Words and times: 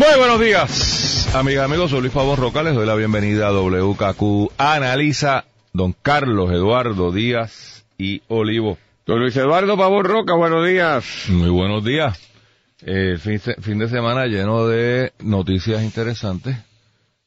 Muy 0.00 0.18
buenos 0.18 0.40
días, 0.40 1.34
amigas 1.34 1.66
amigos. 1.66 1.90
Soy 1.90 2.00
Luis 2.00 2.14
Pavón 2.14 2.38
Roca. 2.38 2.62
Les 2.62 2.74
doy 2.74 2.86
la 2.86 2.94
bienvenida 2.94 3.48
a 3.48 3.52
WKQ 3.52 4.50
Analiza. 4.56 5.44
Don 5.74 5.92
Carlos 5.92 6.50
Eduardo 6.52 7.12
Díaz 7.12 7.84
y 7.98 8.22
Olivo. 8.28 8.78
Don 9.04 9.20
Luis 9.20 9.36
Eduardo 9.36 9.76
Pavón 9.76 10.06
Roca, 10.06 10.34
buenos 10.34 10.66
días. 10.66 11.04
Muy 11.28 11.50
buenos 11.50 11.84
días. 11.84 12.18
Eh, 12.80 13.18
fin, 13.18 13.38
fin, 13.40 13.78
de 13.78 13.90
semana 13.90 14.24
lleno 14.24 14.66
de 14.68 15.12
noticias 15.18 15.82
interesantes. 15.82 16.56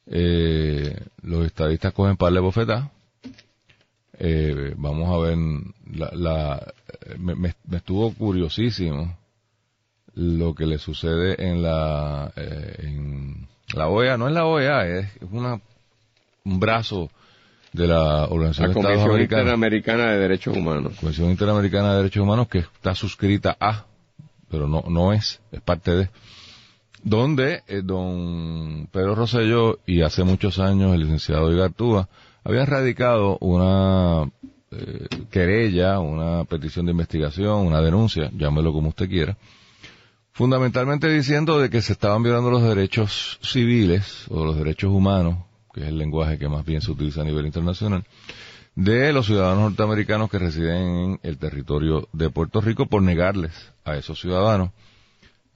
Eh, 0.06 0.98
los 1.22 1.46
estadistas 1.46 1.92
cogen 1.92 2.16
par 2.16 2.32
de 2.32 2.40
bofetas. 2.40 2.88
Eh, 4.18 4.74
vamos 4.76 5.14
a 5.14 5.18
ver, 5.18 5.38
la, 5.92 6.10
la 6.12 6.72
me, 7.20 7.36
me, 7.36 7.54
me 7.68 7.76
estuvo 7.76 8.12
curiosísimo 8.12 9.16
lo 10.14 10.54
que 10.54 10.66
le 10.66 10.78
sucede 10.78 11.48
en 11.50 11.62
la 11.62 12.32
eh, 12.36 12.76
en 12.80 13.48
la 13.74 13.88
OEA, 13.88 14.16
no 14.16 14.28
es 14.28 14.34
la 14.34 14.46
OEA, 14.46 14.86
es 14.86 15.08
una 15.30 15.60
un 16.44 16.60
brazo 16.60 17.10
de 17.72 17.88
la 17.88 18.26
Organización 18.26 18.68
la 18.68 18.90
de 18.90 18.96
Comisión 18.96 19.10
Americanos, 19.10 19.42
Interamericana 19.42 20.12
de 20.12 20.18
Derechos 20.18 20.56
Humanos. 20.56 20.92
Comisión 21.00 21.30
Interamericana 21.30 21.90
de 21.90 21.96
Derechos 21.96 22.22
Humanos 22.22 22.48
que 22.48 22.58
está 22.58 22.94
suscrita 22.94 23.56
a, 23.58 23.86
pero 24.50 24.68
no 24.68 24.84
no 24.88 25.12
es, 25.12 25.40
es 25.50 25.60
parte 25.60 25.90
de 25.92 26.08
donde 27.02 27.62
eh, 27.68 27.82
don 27.82 28.88
Pedro 28.90 29.14
Rosselló 29.14 29.78
y 29.86 30.02
hace 30.02 30.24
muchos 30.24 30.58
años 30.58 30.94
el 30.94 31.00
licenciado 31.00 31.52
Igartúa 31.52 32.08
habían 32.44 32.66
radicado 32.66 33.38
una 33.40 34.30
eh, 34.70 35.06
querella, 35.30 35.98
una 36.00 36.44
petición 36.44 36.86
de 36.86 36.92
investigación, 36.92 37.66
una 37.66 37.80
denuncia, 37.80 38.30
llámelo 38.36 38.72
como 38.72 38.88
usted 38.88 39.08
quiera, 39.08 39.36
fundamentalmente 40.34 41.08
diciendo 41.08 41.60
de 41.60 41.70
que 41.70 41.80
se 41.80 41.92
estaban 41.92 42.24
violando 42.24 42.50
los 42.50 42.62
derechos 42.62 43.38
civiles 43.40 44.26
o 44.30 44.44
los 44.44 44.56
derechos 44.58 44.90
humanos, 44.90 45.38
que 45.72 45.82
es 45.82 45.86
el 45.86 45.96
lenguaje 45.96 46.38
que 46.38 46.48
más 46.48 46.64
bien 46.64 46.80
se 46.80 46.90
utiliza 46.90 47.20
a 47.20 47.24
nivel 47.24 47.46
internacional, 47.46 48.04
de 48.74 49.12
los 49.12 49.26
ciudadanos 49.26 49.62
norteamericanos 49.62 50.28
que 50.28 50.40
residen 50.40 50.76
en 50.76 51.20
el 51.22 51.38
territorio 51.38 52.08
de 52.12 52.30
Puerto 52.30 52.60
Rico 52.60 52.86
por 52.86 53.00
negarles 53.00 53.52
a 53.84 53.96
esos 53.96 54.20
ciudadanos 54.20 54.72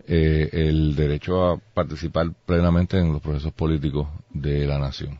eh, 0.06 0.48
el 0.52 0.94
derecho 0.94 1.44
a 1.44 1.58
participar 1.58 2.32
plenamente 2.46 2.98
en 2.98 3.12
los 3.12 3.20
procesos 3.20 3.52
políticos 3.52 4.06
de 4.30 4.64
la 4.64 4.78
nación. 4.78 5.18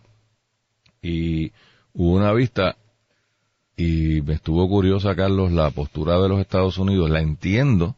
Y 1.03 1.51
hubo 1.95 2.13
una 2.13 2.33
vista 2.33 2.77
y 3.77 4.23
me 4.23 4.35
estuvo 4.35 4.69
curiosa, 4.69 5.17
Carlos, 5.17 5.51
la 5.51 5.71
postura 5.73 6.21
de 6.21 6.29
los 6.29 6.39
Estados 6.39 6.79
Unidos, 6.79 7.11
la 7.11 7.21
entiendo, 7.21 7.97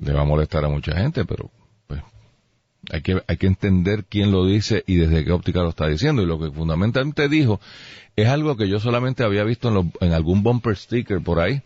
le 0.00 0.12
va 0.12 0.22
a 0.22 0.24
molestar 0.24 0.64
a 0.64 0.68
mucha 0.68 0.96
gente, 0.96 1.24
pero 1.24 1.50
pues 1.86 2.02
hay 2.90 3.02
que, 3.02 3.22
hay 3.26 3.36
que 3.36 3.46
entender 3.46 4.04
quién 4.04 4.30
lo 4.30 4.46
dice 4.46 4.84
y 4.86 4.96
desde 4.96 5.24
qué 5.24 5.32
óptica 5.32 5.60
lo 5.60 5.70
está 5.70 5.86
diciendo. 5.86 6.22
Y 6.22 6.26
lo 6.26 6.38
que 6.38 6.50
fundamentalmente 6.50 7.28
dijo 7.28 7.60
es 8.16 8.28
algo 8.28 8.56
que 8.56 8.68
yo 8.68 8.80
solamente 8.80 9.24
había 9.24 9.44
visto 9.44 9.68
en, 9.68 9.74
lo, 9.74 9.86
en 10.00 10.12
algún 10.12 10.42
bumper 10.42 10.76
sticker 10.76 11.20
por 11.20 11.40
ahí. 11.40 11.62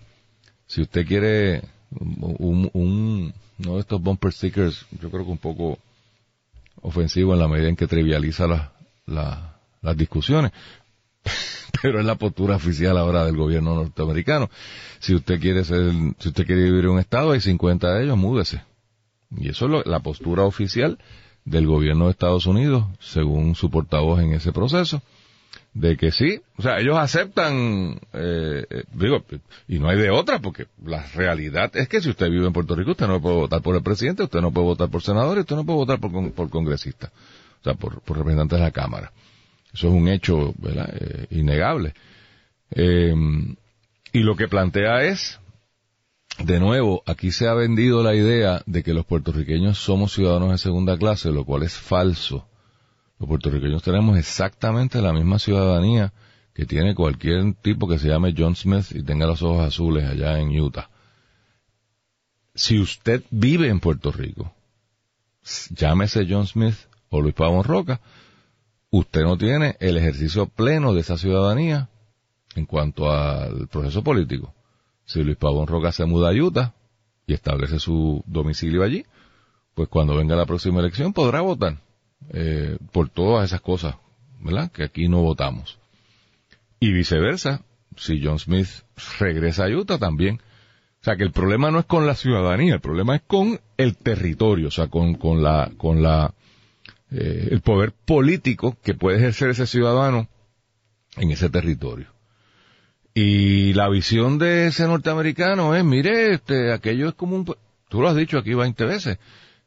Si 0.66 0.80
usted 0.82 1.06
quiere 1.06 1.62
un, 1.90 2.70
un, 2.72 3.34
uno 3.58 3.74
de 3.74 3.80
estos 3.80 4.00
bumper 4.02 4.32
stickers, 4.32 4.86
yo 5.00 5.10
creo 5.10 5.24
que 5.24 5.30
un 5.30 5.38
poco 5.38 5.78
ofensivo 6.80 7.34
en 7.34 7.40
la 7.40 7.48
medida 7.48 7.68
en 7.68 7.76
que 7.76 7.86
trivializa 7.86 8.46
la, 8.46 8.72
la, 9.06 9.56
las 9.82 9.96
discusiones 9.96 10.52
pero 11.82 12.00
es 12.00 12.04
la 12.04 12.16
postura 12.16 12.56
oficial 12.56 12.98
ahora 12.98 13.24
del 13.24 13.36
gobierno 13.36 13.74
norteamericano. 13.74 14.50
Si 14.98 15.14
usted 15.14 15.40
quiere 15.40 15.64
ser, 15.64 15.92
si 16.18 16.28
usted 16.28 16.46
quiere 16.46 16.64
vivir 16.64 16.84
en 16.84 16.90
un 16.90 16.98
estado, 16.98 17.32
hay 17.32 17.40
50 17.40 17.94
de 17.94 18.04
ellos, 18.04 18.16
múdese. 18.16 18.62
Y 19.36 19.48
eso 19.48 19.64
es 19.64 19.70
lo, 19.70 19.82
la 19.84 20.00
postura 20.00 20.44
oficial 20.44 20.98
del 21.44 21.66
gobierno 21.66 22.06
de 22.06 22.12
Estados 22.12 22.46
Unidos, 22.46 22.84
según 23.00 23.54
su 23.54 23.70
portavoz 23.70 24.20
en 24.20 24.32
ese 24.34 24.52
proceso, 24.52 25.02
de 25.74 25.96
que 25.96 26.12
sí, 26.12 26.40
o 26.58 26.62
sea, 26.62 26.78
ellos 26.78 26.98
aceptan, 26.98 27.98
eh, 28.12 28.66
eh, 28.68 28.84
digo, 28.92 29.24
y 29.66 29.78
no 29.78 29.88
hay 29.88 29.96
de 29.96 30.10
otra, 30.10 30.38
porque 30.38 30.66
la 30.84 31.04
realidad 31.14 31.74
es 31.74 31.88
que 31.88 32.00
si 32.02 32.10
usted 32.10 32.28
vive 32.30 32.46
en 32.46 32.52
Puerto 32.52 32.74
Rico, 32.74 32.90
usted 32.90 33.08
no 33.08 33.22
puede 33.22 33.36
votar 33.36 33.62
por 33.62 33.74
el 33.74 33.82
presidente, 33.82 34.22
usted 34.22 34.40
no 34.40 34.52
puede 34.52 34.66
votar 34.66 34.90
por 34.90 35.02
senador, 35.02 35.38
usted 35.38 35.56
no 35.56 35.64
puede 35.64 35.78
votar 35.78 35.98
por, 35.98 36.32
por 36.32 36.50
congresista, 36.50 37.10
o 37.60 37.64
sea, 37.64 37.74
por, 37.74 38.02
por 38.02 38.18
representantes 38.18 38.58
de 38.58 38.64
la 38.64 38.70
Cámara. 38.70 39.12
Eso 39.72 39.88
es 39.88 39.94
un 39.94 40.08
hecho 40.08 40.54
eh, 40.64 41.26
innegable. 41.30 41.94
Eh, 42.70 43.14
y 44.12 44.20
lo 44.20 44.36
que 44.36 44.48
plantea 44.48 45.04
es, 45.04 45.40
de 46.38 46.60
nuevo, 46.60 47.02
aquí 47.06 47.30
se 47.30 47.48
ha 47.48 47.54
vendido 47.54 48.02
la 48.02 48.14
idea 48.14 48.62
de 48.66 48.82
que 48.82 48.94
los 48.94 49.06
puertorriqueños 49.06 49.78
somos 49.78 50.12
ciudadanos 50.12 50.50
de 50.50 50.58
segunda 50.58 50.96
clase, 50.98 51.30
lo 51.30 51.44
cual 51.44 51.62
es 51.62 51.74
falso. 51.74 52.46
Los 53.18 53.28
puertorriqueños 53.28 53.82
tenemos 53.82 54.18
exactamente 54.18 55.00
la 55.00 55.12
misma 55.12 55.38
ciudadanía 55.38 56.12
que 56.54 56.66
tiene 56.66 56.94
cualquier 56.94 57.54
tipo 57.54 57.88
que 57.88 57.98
se 57.98 58.08
llame 58.08 58.34
John 58.36 58.56
Smith 58.56 58.86
y 58.90 59.02
tenga 59.02 59.26
los 59.26 59.42
ojos 59.42 59.66
azules 59.66 60.04
allá 60.04 60.38
en 60.38 60.48
Utah. 60.60 60.90
Si 62.54 62.78
usted 62.78 63.22
vive 63.30 63.68
en 63.68 63.80
Puerto 63.80 64.12
Rico, 64.12 64.52
llámese 65.70 66.26
John 66.28 66.46
Smith 66.46 66.76
o 67.08 67.22
Luis 67.22 67.34
Pavón 67.34 67.64
Roca, 67.64 68.00
usted 68.92 69.22
no 69.22 69.36
tiene 69.38 69.76
el 69.80 69.96
ejercicio 69.96 70.46
pleno 70.46 70.92
de 70.92 71.00
esa 71.00 71.16
ciudadanía 71.16 71.88
en 72.54 72.66
cuanto 72.66 73.10
al 73.10 73.66
proceso 73.68 74.04
político. 74.04 74.54
Si 75.06 75.24
Luis 75.24 75.38
Pavón 75.38 75.66
Roca 75.66 75.90
se 75.92 76.04
muda 76.04 76.28
a 76.28 76.32
Utah 76.32 76.74
y 77.26 77.32
establece 77.32 77.78
su 77.78 78.22
domicilio 78.26 78.84
allí, 78.84 79.04
pues 79.74 79.88
cuando 79.88 80.14
venga 80.14 80.36
la 80.36 80.44
próxima 80.44 80.80
elección 80.80 81.14
podrá 81.14 81.40
votar 81.40 81.78
eh, 82.30 82.76
por 82.92 83.08
todas 83.08 83.46
esas 83.46 83.62
cosas, 83.62 83.96
¿verdad? 84.40 84.70
Que 84.70 84.84
aquí 84.84 85.08
no 85.08 85.22
votamos. 85.22 85.78
Y 86.78 86.92
viceversa, 86.92 87.62
si 87.96 88.22
John 88.22 88.38
Smith 88.38 88.68
regresa 89.18 89.64
a 89.64 89.68
Utah 89.68 89.98
también. 89.98 90.40
O 91.00 91.04
sea 91.04 91.16
que 91.16 91.24
el 91.24 91.32
problema 91.32 91.70
no 91.70 91.78
es 91.78 91.86
con 91.86 92.06
la 92.06 92.14
ciudadanía, 92.14 92.74
el 92.74 92.80
problema 92.80 93.16
es 93.16 93.22
con 93.22 93.58
el 93.78 93.96
territorio, 93.96 94.68
o 94.68 94.70
sea, 94.70 94.88
con, 94.88 95.14
con 95.14 95.42
la, 95.42 95.72
con 95.78 96.02
la, 96.02 96.34
eh, 97.14 97.48
el 97.50 97.60
poder 97.60 97.92
político 97.92 98.78
que 98.82 98.94
puede 98.94 99.18
ejercer 99.18 99.50
ese 99.50 99.66
ciudadano 99.66 100.28
en 101.16 101.30
ese 101.30 101.50
territorio. 101.50 102.06
Y 103.12 103.74
la 103.74 103.90
visión 103.90 104.38
de 104.38 104.68
ese 104.68 104.86
norteamericano 104.86 105.76
es, 105.76 105.84
mire, 105.84 106.32
este, 106.32 106.72
aquello 106.72 107.10
es 107.10 107.14
como 107.14 107.36
un, 107.36 107.44
tú 107.88 108.00
lo 108.00 108.08
has 108.08 108.16
dicho 108.16 108.38
aquí 108.38 108.54
20 108.54 108.84
veces, 108.86 109.18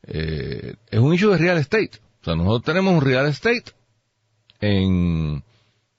eh, 0.08 0.74
es 0.90 1.00
un 1.00 1.14
issue 1.14 1.30
de 1.30 1.38
real 1.38 1.58
estate. 1.60 1.92
O 2.22 2.26
sea, 2.26 2.36
nosotros 2.36 2.64
tenemos 2.64 2.96
un 2.96 3.02
real 3.02 3.28
estate 3.28 3.66
en, 4.60 5.44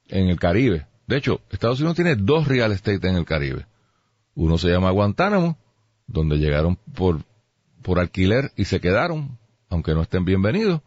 en 0.08 0.28
el 0.28 0.40
Caribe. 0.40 0.86
De 1.06 1.16
hecho, 1.16 1.42
Estados 1.50 1.78
Unidos 1.78 1.94
tiene 1.94 2.16
dos 2.16 2.48
real 2.48 2.72
estate 2.72 3.08
en 3.08 3.14
el 3.14 3.24
Caribe. 3.24 3.66
Uno 4.34 4.58
se 4.58 4.68
llama 4.68 4.90
Guantánamo, 4.90 5.56
donde 6.08 6.38
llegaron 6.38 6.76
por, 6.96 7.20
por 7.82 8.00
alquiler 8.00 8.50
y 8.56 8.64
se 8.64 8.80
quedaron, 8.80 9.38
aunque 9.68 9.94
no 9.94 10.02
estén 10.02 10.24
bienvenidos 10.24 10.80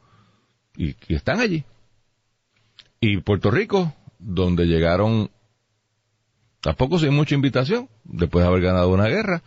y, 0.76 0.96
están 1.10 1.40
allí. 1.40 1.64
Y 3.02 3.18
Puerto 3.22 3.52
Rico, 3.52 3.94
donde 4.18 4.66
llegaron 4.66 5.30
tampoco 6.62 7.00
sin 7.00 7.14
mucha 7.14 7.36
invitación, 7.36 7.90
después 8.04 8.44
de 8.44 8.50
haber 8.50 8.62
ganado 8.62 8.90
una 8.90 9.08
guerra, 9.08 9.42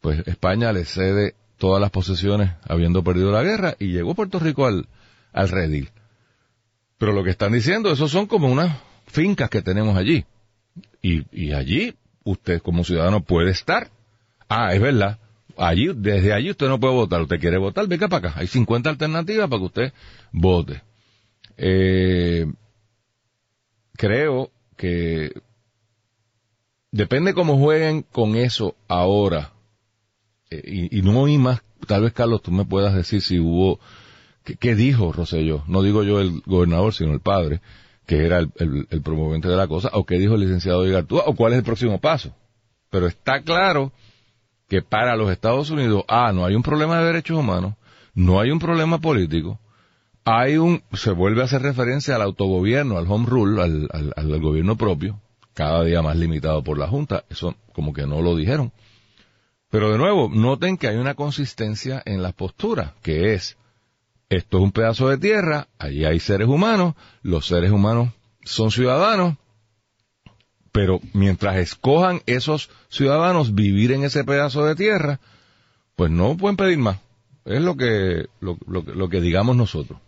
pues 0.00 0.26
España 0.26 0.72
le 0.72 0.84
cede 0.84 1.34
todas 1.58 1.80
las 1.80 1.90
posesiones 1.90 2.52
habiendo 2.68 3.02
perdido 3.02 3.32
la 3.32 3.42
guerra 3.42 3.74
y 3.78 3.88
llegó 3.88 4.14
Puerto 4.14 4.38
Rico 4.38 4.66
al, 4.66 4.86
al 5.32 5.48
redil. 5.48 5.90
Pero 6.98 7.12
lo 7.12 7.22
que 7.22 7.30
están 7.30 7.52
diciendo, 7.52 7.92
esos 7.92 8.10
son 8.10 8.26
como 8.26 8.48
unas 8.48 8.76
fincas 9.06 9.50
que 9.50 9.62
tenemos 9.62 9.96
allí. 9.96 10.24
Y, 11.02 11.24
y 11.32 11.52
allí 11.52 11.94
usted 12.24 12.60
como 12.60 12.84
ciudadano 12.84 13.22
puede 13.22 13.50
estar. 13.50 13.90
Ah, 14.48 14.74
es 14.74 14.80
verdad. 14.80 15.18
Allí, 15.58 15.90
desde 15.92 16.32
allí 16.32 16.50
usted 16.50 16.68
no 16.68 16.78
puede 16.78 16.94
votar. 16.94 17.20
Usted 17.22 17.40
quiere 17.40 17.58
votar, 17.58 17.86
venga 17.88 18.08
para 18.08 18.28
acá. 18.28 18.40
Hay 18.40 18.46
50 18.46 18.90
alternativas 18.90 19.48
para 19.48 19.58
que 19.58 19.66
usted 19.66 19.92
vote. 20.30 20.82
Eh, 21.56 22.46
creo 23.94 24.52
que 24.76 25.32
depende 26.92 27.34
cómo 27.34 27.58
jueguen 27.58 28.02
con 28.02 28.36
eso 28.36 28.76
ahora. 28.86 29.52
Eh, 30.50 30.88
y, 30.92 31.02
no 31.02 31.20
oí 31.20 31.36
más, 31.38 31.60
tal 31.86 32.02
vez 32.02 32.12
Carlos 32.12 32.40
tú 32.40 32.52
me 32.52 32.64
puedas 32.64 32.94
decir 32.94 33.20
si 33.20 33.38
hubo 33.40 33.80
¿Qué, 34.44 34.54
qué 34.54 34.76
dijo 34.76 35.12
Rosselló? 35.12 35.64
No 35.66 35.82
digo 35.82 36.04
yo 36.04 36.20
el 36.20 36.40
gobernador, 36.46 36.94
sino 36.94 37.12
el 37.12 37.20
padre, 37.20 37.60
que 38.06 38.24
era 38.24 38.38
el 38.38 39.02
promovente 39.02 39.48
de 39.48 39.56
la 39.56 39.66
cosa, 39.66 39.90
o 39.92 40.06
qué 40.06 40.18
dijo 40.18 40.36
el 40.36 40.40
licenciado 40.40 40.86
Igartúa, 40.86 41.24
o 41.26 41.34
cuál 41.34 41.52
es 41.52 41.58
el 41.58 41.64
próximo 41.64 42.00
paso. 42.00 42.34
Pero 42.88 43.06
está 43.08 43.42
claro 43.42 43.92
que 44.68 44.82
para 44.82 45.16
los 45.16 45.30
Estados 45.30 45.70
Unidos, 45.70 46.04
ah, 46.08 46.32
no 46.32 46.44
hay 46.44 46.54
un 46.54 46.62
problema 46.62 46.98
de 46.98 47.06
derechos 47.06 47.38
humanos, 47.38 47.74
no 48.14 48.40
hay 48.40 48.50
un 48.50 48.58
problema 48.58 48.98
político, 48.98 49.58
hay 50.24 50.58
un, 50.58 50.82
se 50.92 51.10
vuelve 51.10 51.40
a 51.40 51.46
hacer 51.46 51.62
referencia 51.62 52.14
al 52.14 52.22
autogobierno, 52.22 52.98
al 52.98 53.10
home 53.10 53.26
rule, 53.26 53.62
al, 53.62 53.88
al, 53.92 54.12
al 54.14 54.40
gobierno 54.40 54.76
propio, 54.76 55.20
cada 55.54 55.82
día 55.84 56.02
más 56.02 56.16
limitado 56.16 56.62
por 56.62 56.78
la 56.78 56.86
Junta, 56.86 57.24
eso 57.30 57.54
como 57.72 57.92
que 57.92 58.06
no 58.06 58.20
lo 58.20 58.36
dijeron. 58.36 58.72
Pero 59.70 59.90
de 59.90 59.98
nuevo, 59.98 60.30
noten 60.30 60.76
que 60.76 60.88
hay 60.88 60.96
una 60.96 61.14
consistencia 61.14 62.02
en 62.04 62.22
las 62.22 62.34
posturas, 62.34 62.92
que 63.02 63.34
es, 63.34 63.56
esto 64.28 64.58
es 64.58 64.62
un 64.62 64.72
pedazo 64.72 65.08
de 65.08 65.18
tierra, 65.18 65.68
allí 65.78 66.04
hay 66.04 66.20
seres 66.20 66.48
humanos, 66.48 66.94
los 67.22 67.46
seres 67.46 67.70
humanos 67.70 68.10
son 68.44 68.70
ciudadanos, 68.70 69.36
pero 70.72 71.00
mientras 71.12 71.56
escojan 71.56 72.20
esos 72.26 72.70
ciudadanos 72.88 73.54
vivir 73.54 73.92
en 73.92 74.04
ese 74.04 74.24
pedazo 74.24 74.64
de 74.64 74.74
tierra, 74.74 75.20
pues 75.96 76.10
no 76.10 76.36
pueden 76.36 76.56
pedir 76.56 76.78
más. 76.78 76.98
Es 77.44 77.62
lo 77.62 77.76
que, 77.76 78.26
lo, 78.40 78.58
lo, 78.66 78.82
lo 78.82 79.08
que 79.08 79.20
digamos 79.20 79.56
nosotros. 79.56 79.98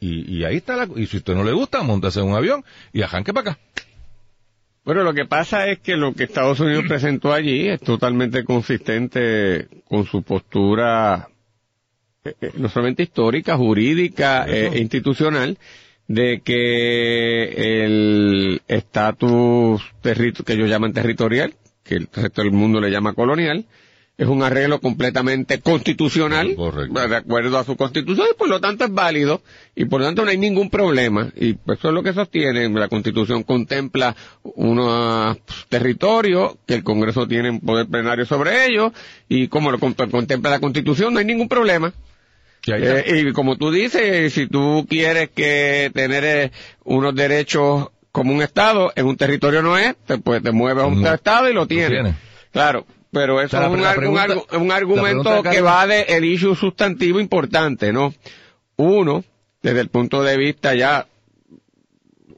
Y, 0.00 0.38
y, 0.38 0.44
ahí 0.44 0.56
está 0.56 0.76
la, 0.76 0.88
y 0.96 1.06
si 1.06 1.16
a 1.16 1.20
usted 1.20 1.34
no 1.34 1.44
le 1.44 1.52
gusta, 1.52 1.82
montase 1.82 2.20
en 2.20 2.26
un 2.26 2.34
avión 2.34 2.64
y 2.92 3.02
arranque 3.02 3.32
para 3.32 3.52
acá. 3.52 3.60
Bueno, 4.84 5.02
lo 5.02 5.14
que 5.14 5.24
pasa 5.24 5.66
es 5.68 5.78
que 5.78 5.96
lo 5.96 6.12
que 6.12 6.24
Estados 6.24 6.60
Unidos 6.60 6.84
presentó 6.86 7.32
allí 7.32 7.68
es 7.68 7.80
totalmente 7.80 8.44
consistente 8.44 9.68
con 9.88 10.04
su 10.04 10.22
postura 10.22 11.28
eh, 12.22 12.34
eh 12.40 12.50
no 12.56 12.68
solamente 12.68 13.02
histórica, 13.02 13.56
jurídica 13.56 14.44
e 14.46 14.78
institucional, 14.78 15.58
de 16.08 16.40
que 16.44 17.84
el 17.84 18.62
estatus 18.68 19.82
que 20.02 20.52
ellos 20.52 20.68
llaman 20.68 20.92
territorial, 20.92 21.54
que 21.82 21.96
el 21.96 22.08
resto 22.12 22.42
del 22.42 22.52
mundo 22.52 22.80
le 22.80 22.90
llama 22.90 23.14
colonial, 23.14 23.64
es 24.16 24.28
un 24.28 24.42
arreglo 24.44 24.80
completamente 24.80 25.60
constitucional, 25.60 26.54
Correcto. 26.54 27.08
de 27.08 27.16
acuerdo 27.16 27.58
a 27.58 27.64
su 27.64 27.76
constitución, 27.76 28.28
y 28.30 28.36
por 28.36 28.48
lo 28.48 28.60
tanto 28.60 28.84
es 28.84 28.92
válido, 28.92 29.42
y 29.74 29.86
por 29.86 30.00
lo 30.00 30.06
tanto 30.06 30.24
no 30.24 30.30
hay 30.30 30.38
ningún 30.38 30.70
problema, 30.70 31.32
y 31.36 31.50
eso 31.50 31.88
es 31.88 31.94
lo 31.94 32.02
que 32.02 32.12
sostiene, 32.12 32.68
la 32.68 32.88
constitución 32.88 33.42
contempla 33.42 34.14
unos 34.42 35.38
territorios 35.68 36.54
que 36.64 36.74
el 36.74 36.84
Congreso 36.84 37.26
tiene 37.26 37.50
un 37.50 37.60
poder 37.60 37.86
plenario 37.88 38.24
sobre 38.24 38.66
ellos, 38.66 38.92
y 39.28 39.48
como 39.48 39.72
lo 39.72 39.80
contempla 39.80 40.50
la 40.50 40.60
constitución, 40.60 41.12
no 41.12 41.18
hay 41.18 41.24
ningún 41.24 41.48
problema. 41.48 41.92
Eh, 42.66 43.24
y 43.28 43.32
como 43.32 43.56
tú 43.56 43.70
dices, 43.70 44.32
si 44.32 44.46
tú 44.46 44.86
quieres 44.88 45.30
que 45.30 45.90
tener 45.92 46.24
eh, 46.24 46.50
unos 46.84 47.14
derechos 47.14 47.88
como 48.10 48.32
un 48.32 48.42
Estado, 48.42 48.92
en 48.96 49.06
un 49.06 49.16
territorio 49.16 49.60
no 49.60 49.76
es, 49.76 49.96
te, 50.06 50.18
pues 50.18 50.42
te 50.42 50.52
mueves 50.52 50.84
a 50.84 50.86
un 50.86 51.06
Estado 51.06 51.50
y 51.50 51.52
lo 51.52 51.66
tienes. 51.66 51.90
Tiene. 51.90 52.14
Claro, 52.52 52.86
pero 53.10 53.40
eso 53.40 53.56
o 53.56 53.60
sea, 53.60 53.68
es 53.68 53.74
un, 53.74 53.96
pregunta, 53.96 54.26
un, 54.52 54.62
un, 54.62 54.72
argumento 54.72 55.42
que 55.42 55.60
va 55.60 55.86
de 55.86 56.02
el 56.02 56.24
issue 56.24 56.54
sustantivo 56.54 57.20
importante, 57.20 57.92
¿no? 57.92 58.14
Uno, 58.76 59.24
desde 59.62 59.80
el 59.80 59.88
punto 59.88 60.22
de 60.22 60.36
vista 60.36 60.74
ya 60.74 61.06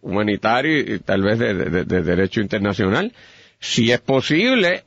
humanitario 0.00 0.78
y 0.78 0.98
tal 1.00 1.22
vez 1.22 1.38
de, 1.38 1.54
de, 1.54 1.84
de 1.84 2.02
derecho 2.02 2.40
internacional, 2.40 3.12
si 3.58 3.92
es 3.92 4.00
posible 4.00 4.84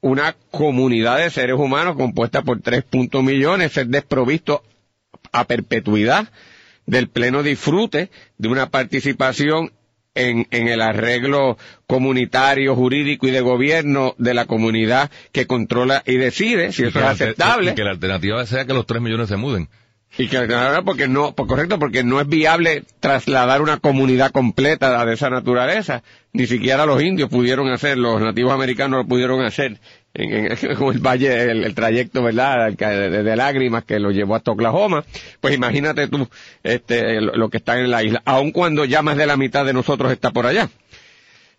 una 0.00 0.34
comunidad 0.50 1.18
de 1.18 1.30
seres 1.30 1.56
humanos 1.56 1.96
compuesta 1.96 2.42
por 2.42 2.60
3 2.60 2.84
millones 3.22 3.72
ser 3.72 3.88
desprovisto 3.88 4.62
a 5.32 5.44
perpetuidad 5.44 6.28
del 6.86 7.08
pleno 7.08 7.42
disfrute 7.42 8.10
de 8.38 8.48
una 8.48 8.70
participación 8.70 9.72
en, 10.14 10.46
en, 10.50 10.68
el 10.68 10.80
arreglo 10.80 11.56
comunitario, 11.86 12.74
jurídico 12.74 13.28
y 13.28 13.30
de 13.30 13.40
gobierno 13.40 14.14
de 14.18 14.34
la 14.34 14.46
comunidad 14.46 15.10
que 15.32 15.46
controla 15.46 16.02
y 16.04 16.16
decide 16.16 16.72
si 16.72 16.82
y 16.82 16.86
eso 16.86 16.98
es 16.98 17.04
aceptable. 17.04 17.70
Y 17.70 17.74
que 17.74 17.84
la 17.84 17.92
alternativa 17.92 18.44
sea 18.46 18.64
que 18.64 18.74
los 18.74 18.86
3 18.86 19.00
millones 19.00 19.28
se 19.28 19.36
muden. 19.36 19.68
Y 20.18 20.28
que 20.28 20.48
porque 20.84 21.06
no, 21.06 21.34
por 21.34 21.46
correcto, 21.46 21.78
porque 21.78 22.02
no 22.02 22.20
es 22.20 22.28
viable 22.28 22.82
trasladar 22.98 23.62
una 23.62 23.78
comunidad 23.78 24.32
completa 24.32 25.04
de 25.04 25.14
esa 25.14 25.30
naturaleza. 25.30 26.02
Ni 26.32 26.46
siquiera 26.46 26.84
los 26.84 27.00
indios 27.00 27.30
pudieron 27.30 27.70
hacer, 27.70 27.96
los 27.96 28.20
nativos 28.20 28.52
americanos 28.52 29.02
lo 29.02 29.08
pudieron 29.08 29.42
hacer 29.42 29.78
en, 30.12 30.52
el 30.52 30.98
valle, 30.98 31.50
el, 31.50 31.74
trayecto, 31.74 32.22
¿verdad? 32.22 32.72
De, 32.72 33.22
de, 33.22 33.36
lágrimas 33.36 33.84
que 33.84 34.00
lo 34.00 34.10
llevó 34.10 34.34
hasta 34.34 34.50
Oklahoma. 34.50 35.04
Pues 35.40 35.54
imagínate 35.54 36.08
tú, 36.08 36.28
este, 36.62 37.20
lo, 37.20 37.48
que 37.48 37.58
está 37.58 37.78
en 37.78 37.90
la 37.90 38.02
isla, 38.02 38.20
aun 38.24 38.50
cuando 38.50 38.84
ya 38.84 39.02
más 39.02 39.16
de 39.16 39.26
la 39.26 39.36
mitad 39.36 39.64
de 39.64 39.72
nosotros 39.72 40.10
está 40.10 40.32
por 40.32 40.46
allá. 40.46 40.68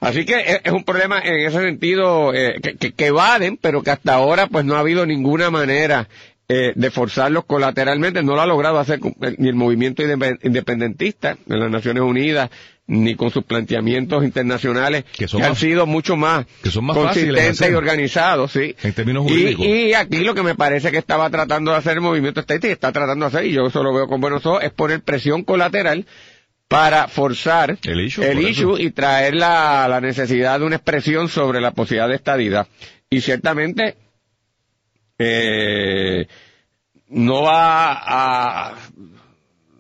Así 0.01 0.25
que 0.25 0.33
es, 0.39 0.62
es 0.63 0.71
un 0.71 0.83
problema 0.83 1.19
en 1.19 1.47
ese 1.47 1.59
sentido 1.59 2.33
eh, 2.33 2.56
que, 2.62 2.75
que, 2.75 2.92
que, 2.92 3.06
evaden, 3.07 3.57
pero 3.57 3.83
que 3.83 3.92
hasta 3.92 4.15
ahora 4.15 4.47
pues 4.47 4.65
no 4.65 4.75
ha 4.75 4.80
habido 4.80 5.06
ninguna 5.06 5.51
manera 5.51 6.07
eh, 6.53 6.74
de 6.75 6.92
forzarlos 6.92 7.45
colateralmente. 7.45 8.21
No 8.24 8.36
lo 8.36 8.42
ha 8.42 8.45
logrado 8.45 8.77
hacer 8.77 9.00
ni 9.38 9.48
el 9.48 9.56
movimiento 9.56 10.03
independentista 10.03 11.38
en 11.48 11.59
las 11.62 11.71
Naciones 11.71 12.03
Unidas, 12.03 12.50
ni 12.88 13.15
con 13.15 13.31
sus 13.31 13.45
planteamientos 13.45 14.21
internacionales 14.25 15.06
que, 15.06 15.27
que 15.27 15.38
más, 15.38 15.48
han 15.48 15.56
sido 15.56 15.86
mucho 15.86 16.18
más, 16.18 16.45
que 16.62 16.69
son 16.69 16.83
más 16.83 16.98
consistentes 16.98 17.71
y 17.71 17.74
organizados, 17.74 18.51
sí. 18.51 18.75
En 18.83 18.92
términos 18.92 19.24
jurídicos. 19.24 19.65
Y, 19.65 19.69
y, 19.69 19.94
aquí 19.94 20.25
lo 20.25 20.36
que 20.36 20.44
me 20.44 20.56
parece 20.56 20.92
que 20.92 20.98
estaba 20.98 21.30
tratando 21.30 21.71
de 21.71 21.77
hacer 21.77 21.94
el 21.94 22.01
movimiento 22.01 22.42
estadista 22.42 22.68
y 22.68 22.71
está 22.71 22.92
tratando 22.92 23.30
de 23.30 23.30
hacer, 23.30 23.45
y 23.45 23.54
yo 23.54 23.68
eso 23.68 23.81
lo 23.81 23.94
veo 23.94 24.07
con 24.07 24.19
buenos 24.19 24.45
ojos, 24.45 24.62
es 24.62 24.71
poner 24.71 25.04
presión 25.04 25.45
colateral 25.45 26.06
para 26.68 27.07
forzar 27.07 27.77
el 27.83 28.01
issue, 28.01 28.25
el 28.25 28.45
issue 28.45 28.77
y 28.77 28.92
traer 28.92 29.36
la, 29.36 29.88
la 29.88 30.01
necesidad 30.01 30.59
de 30.59 30.65
una 30.65 30.75
expresión 30.75 31.30
sobre 31.30 31.62
la 31.62 31.71
posibilidad 31.71 32.09
de 32.09 32.15
estadidad. 32.15 32.68
Y 33.09 33.21
ciertamente 33.21 33.95
eh, 35.23 36.27
no 37.09 37.44
va 37.44 37.91
a 37.91 38.75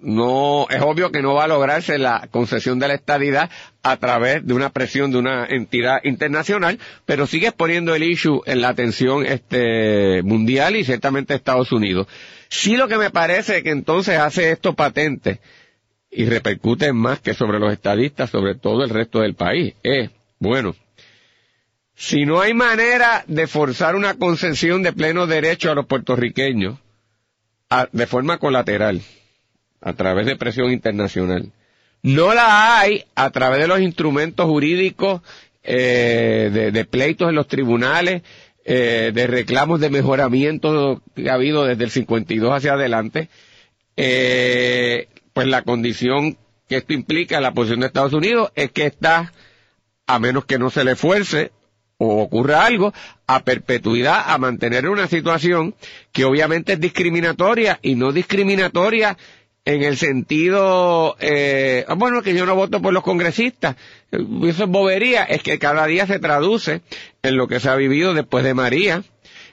no 0.01 0.67
es 0.69 0.81
obvio 0.81 1.11
que 1.11 1.21
no 1.21 1.35
va 1.35 1.43
a 1.43 1.47
lograrse 1.47 1.97
la 1.97 2.27
concesión 2.31 2.79
de 2.79 2.87
la 2.87 2.95
estadidad 2.95 3.49
a 3.83 3.97
través 3.97 4.45
de 4.45 4.53
una 4.53 4.71
presión 4.71 5.11
de 5.11 5.19
una 5.19 5.45
entidad 5.45 5.99
internacional, 6.03 6.79
pero 7.05 7.27
sigue 7.27 7.51
poniendo 7.51 7.93
el 7.93 8.03
issue 8.03 8.41
en 8.45 8.61
la 8.61 8.69
atención 8.69 9.25
este 9.25 10.23
mundial 10.23 10.75
y 10.75 10.83
ciertamente 10.83 11.35
Estados 11.35 11.71
Unidos. 11.71 12.07
Sí 12.49 12.75
lo 12.75 12.87
que 12.87 12.97
me 12.97 13.11
parece 13.11 13.63
que 13.63 13.69
entonces 13.69 14.17
hace 14.17 14.51
esto 14.51 14.73
patente 14.73 15.39
y 16.09 16.25
repercute 16.25 16.91
más 16.93 17.19
que 17.19 17.33
sobre 17.33 17.59
los 17.59 17.71
estadistas, 17.71 18.29
sobre 18.29 18.55
todo 18.55 18.83
el 18.83 18.89
resto 18.89 19.19
del 19.19 19.35
país, 19.35 19.75
es, 19.83 20.09
bueno, 20.39 20.75
si 21.95 22.25
no 22.25 22.41
hay 22.41 22.53
manera 22.53 23.23
de 23.27 23.47
forzar 23.47 23.95
una 23.95 24.15
concesión 24.15 24.83
de 24.83 24.93
pleno 24.93 25.27
derecho 25.27 25.71
a 25.71 25.75
los 25.75 25.85
puertorriqueños 25.85 26.77
de 27.91 28.07
forma 28.07 28.37
colateral, 28.37 29.01
a 29.81 29.93
través 29.93 30.25
de 30.25 30.35
presión 30.35 30.71
internacional, 30.71 31.51
no 32.03 32.33
la 32.33 32.79
hay 32.79 33.05
a 33.15 33.29
través 33.29 33.61
de 33.61 33.67
los 33.67 33.79
instrumentos 33.79 34.45
jurídicos 34.45 35.21
eh, 35.63 36.71
de, 36.73 36.85
pleitos 36.85 37.29
en 37.29 37.35
los 37.35 37.47
tribunales, 37.47 38.23
eh, 38.65 39.11
de 39.13 39.27
reclamos 39.27 39.79
de 39.79 39.89
mejoramiento 39.89 41.01
que 41.15 41.29
ha 41.29 41.35
habido 41.35 41.65
desde 41.65 41.83
el 41.83 41.91
52 41.91 42.51
hacia 42.51 42.73
adelante, 42.73 43.29
eh, 43.95 45.07
pues 45.33 45.47
la 45.47 45.61
condición 45.61 46.37
que 46.67 46.77
esto 46.77 46.93
implica 46.93 47.41
la 47.41 47.53
posición 47.53 47.81
de 47.81 47.87
Estados 47.87 48.13
Unidos 48.13 48.51
es 48.55 48.71
que 48.71 48.85
está, 48.85 49.33
a 50.07 50.19
menos 50.19 50.45
que 50.45 50.57
no 50.57 50.69
se 50.69 50.83
le 50.83 50.95
fuerce 50.95 51.51
o 52.03 52.23
ocurra 52.23 52.65
algo, 52.65 52.91
a 53.27 53.43
perpetuidad, 53.43 54.23
a 54.25 54.37
mantener 54.39 54.89
una 54.89 55.07
situación 55.07 55.75
que 56.11 56.25
obviamente 56.25 56.73
es 56.73 56.79
discriminatoria 56.79 57.77
y 57.83 57.93
no 57.93 58.11
discriminatoria 58.11 59.15
en 59.65 59.83
el 59.83 59.97
sentido, 59.97 61.15
eh, 61.19 61.85
bueno, 61.95 62.23
que 62.23 62.33
yo 62.33 62.47
no 62.47 62.55
voto 62.55 62.81
por 62.81 62.91
los 62.91 63.03
congresistas, 63.03 63.75
eso 64.11 64.63
es 64.63 64.69
bobería, 64.69 65.25
es 65.25 65.43
que 65.43 65.59
cada 65.59 65.85
día 65.85 66.07
se 66.07 66.17
traduce 66.17 66.81
en 67.21 67.37
lo 67.37 67.47
que 67.47 67.59
se 67.59 67.69
ha 67.69 67.75
vivido 67.75 68.15
después 68.15 68.43
de 68.43 68.55
María, 68.55 69.03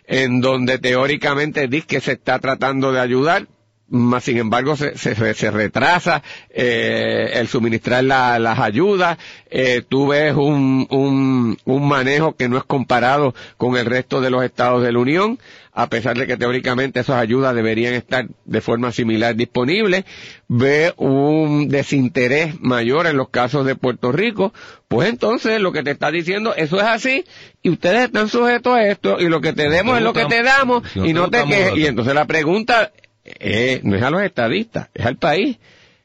en 0.07 0.41
donde 0.41 0.79
teóricamente 0.79 1.69
dice 1.69 1.87
que 1.87 2.01
se 2.01 2.13
está 2.13 2.39
tratando 2.39 2.93
de 2.93 3.01
ayudar, 3.01 3.47
más 3.89 4.25
sin 4.25 4.39
embargo 4.39 4.77
se, 4.77 4.97
se, 4.99 5.35
se 5.35 5.51
retrasa 5.51 6.23
eh, 6.51 7.31
el 7.35 7.49
suministrar 7.49 8.05
la, 8.05 8.39
las 8.39 8.59
ayudas, 8.59 9.19
eh, 9.51 9.83
tú 9.89 10.09
ves 10.09 10.35
un, 10.35 10.87
un, 10.91 11.57
un 11.65 11.89
manejo 11.89 12.37
que 12.37 12.49
no 12.49 12.59
es 12.59 12.65
comparado 12.65 13.35
con 13.57 13.77
el 13.77 13.87
resto 13.87 14.21
de 14.21 14.31
los 14.31 14.45
estados 14.45 14.83
de 14.83 14.93
la 14.93 14.99
Unión, 14.99 15.39
a 15.73 15.89
pesar 15.89 16.19
de 16.19 16.27
que 16.27 16.37
teóricamente 16.37 17.01
esas 17.01 17.17
ayudas 17.17 17.55
deberían 17.55 17.95
estar 17.95 18.27
de 18.45 18.61
forma 18.61 18.93
similar 18.93 19.37
disponibles, 19.37 20.05
ve 20.49 20.93
un 20.97 21.69
desinterés 21.69 22.61
mayor 22.61 23.07
en 23.07 23.17
los 23.17 23.29
casos 23.29 23.65
de 23.65 23.77
Puerto 23.77 24.11
Rico, 24.11 24.53
pues 24.89 25.09
entonces 25.09 25.61
lo 25.61 25.73
que 25.73 25.83
te 25.83 25.93
está 25.93 26.11
diciendo, 26.11 26.55
eso 26.57 26.79
es 26.79 26.85
así, 26.85 27.25
y 27.63 27.71
ustedes 27.71 28.07
están 28.07 28.29
sujetos 28.29 28.75
a 28.75 28.89
esto, 28.89 29.21
y 29.21 29.29
lo 29.29 29.41
que 29.41 29.53
te 29.53 29.69
demos 29.69 29.97
es 29.97 30.03
lo 30.03 30.13
que 30.13 30.27
te 30.27 30.43
damos, 30.43 30.83
y 30.97 31.13
no 31.13 31.31
te 31.31 31.45
quejes. 31.45 31.77
Y 31.77 31.87
entonces 31.87 32.15
la 32.15 32.27
pregunta 32.27 32.91
eh, 33.39 33.81
no 33.83 33.97
es 33.97 34.03
a 34.03 34.11
los 34.11 34.23
estadistas, 34.23 34.89
es 34.95 35.07
al 35.07 35.17
país. 35.17 35.59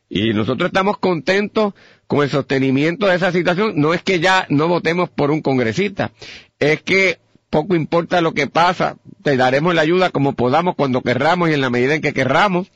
Y 0.10 0.34
nosotros 0.34 0.68
estamos 0.68 0.98
contentos 0.98 1.74
con 2.08 2.24
el 2.24 2.30
sostenimiento 2.30 3.08
de 3.08 3.16
esa 3.16 3.32
situación. 3.32 3.74
No 3.76 3.94
es 3.94 4.04
que 4.04 4.20
ya 4.20 4.46
no 4.50 4.68
votemos 4.68 5.10
por 5.10 5.32
un 5.32 5.42
congresista, 5.42 6.12
es 6.60 6.82
que 6.84 7.20
poco 7.50 7.76
importa 7.76 8.22
lo 8.22 8.34
que 8.34 8.48
pasa, 8.48 8.98
te 9.22 9.38
daremos 9.38 9.76
la 9.76 9.82
ayuda 9.82 10.10
como 10.10 10.34
podamos, 10.34 10.76
cuando 10.76 11.02
querramos 11.02 11.50
y 11.50 11.54
en 11.54 11.62
la 11.62 11.70
medida 11.70 11.94
en 11.94 12.02
que 12.02 12.14
querramos 12.14 12.72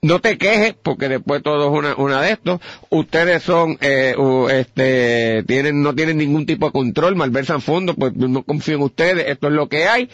no 0.00 0.20
te 0.20 0.38
quejes 0.38 0.74
porque 0.80 1.08
después 1.08 1.42
todo 1.42 1.66
es 1.66 1.76
una, 1.76 1.96
una 1.96 2.22
de 2.22 2.32
estos. 2.32 2.60
Ustedes 2.88 3.42
son 3.42 3.76
eh, 3.80 4.14
este 4.50 5.42
tienen 5.44 5.82
no 5.82 5.92
tienen 5.94 6.18
ningún 6.18 6.46
tipo 6.46 6.66
de 6.66 6.72
control 6.72 7.16
malversan 7.16 7.60
fondos 7.60 7.96
pues 7.98 8.14
no 8.14 8.44
confío 8.44 8.76
en 8.76 8.82
ustedes 8.82 9.26
esto 9.26 9.48
es 9.48 9.54
lo 9.54 9.68
que 9.68 9.88
hay. 9.88 10.08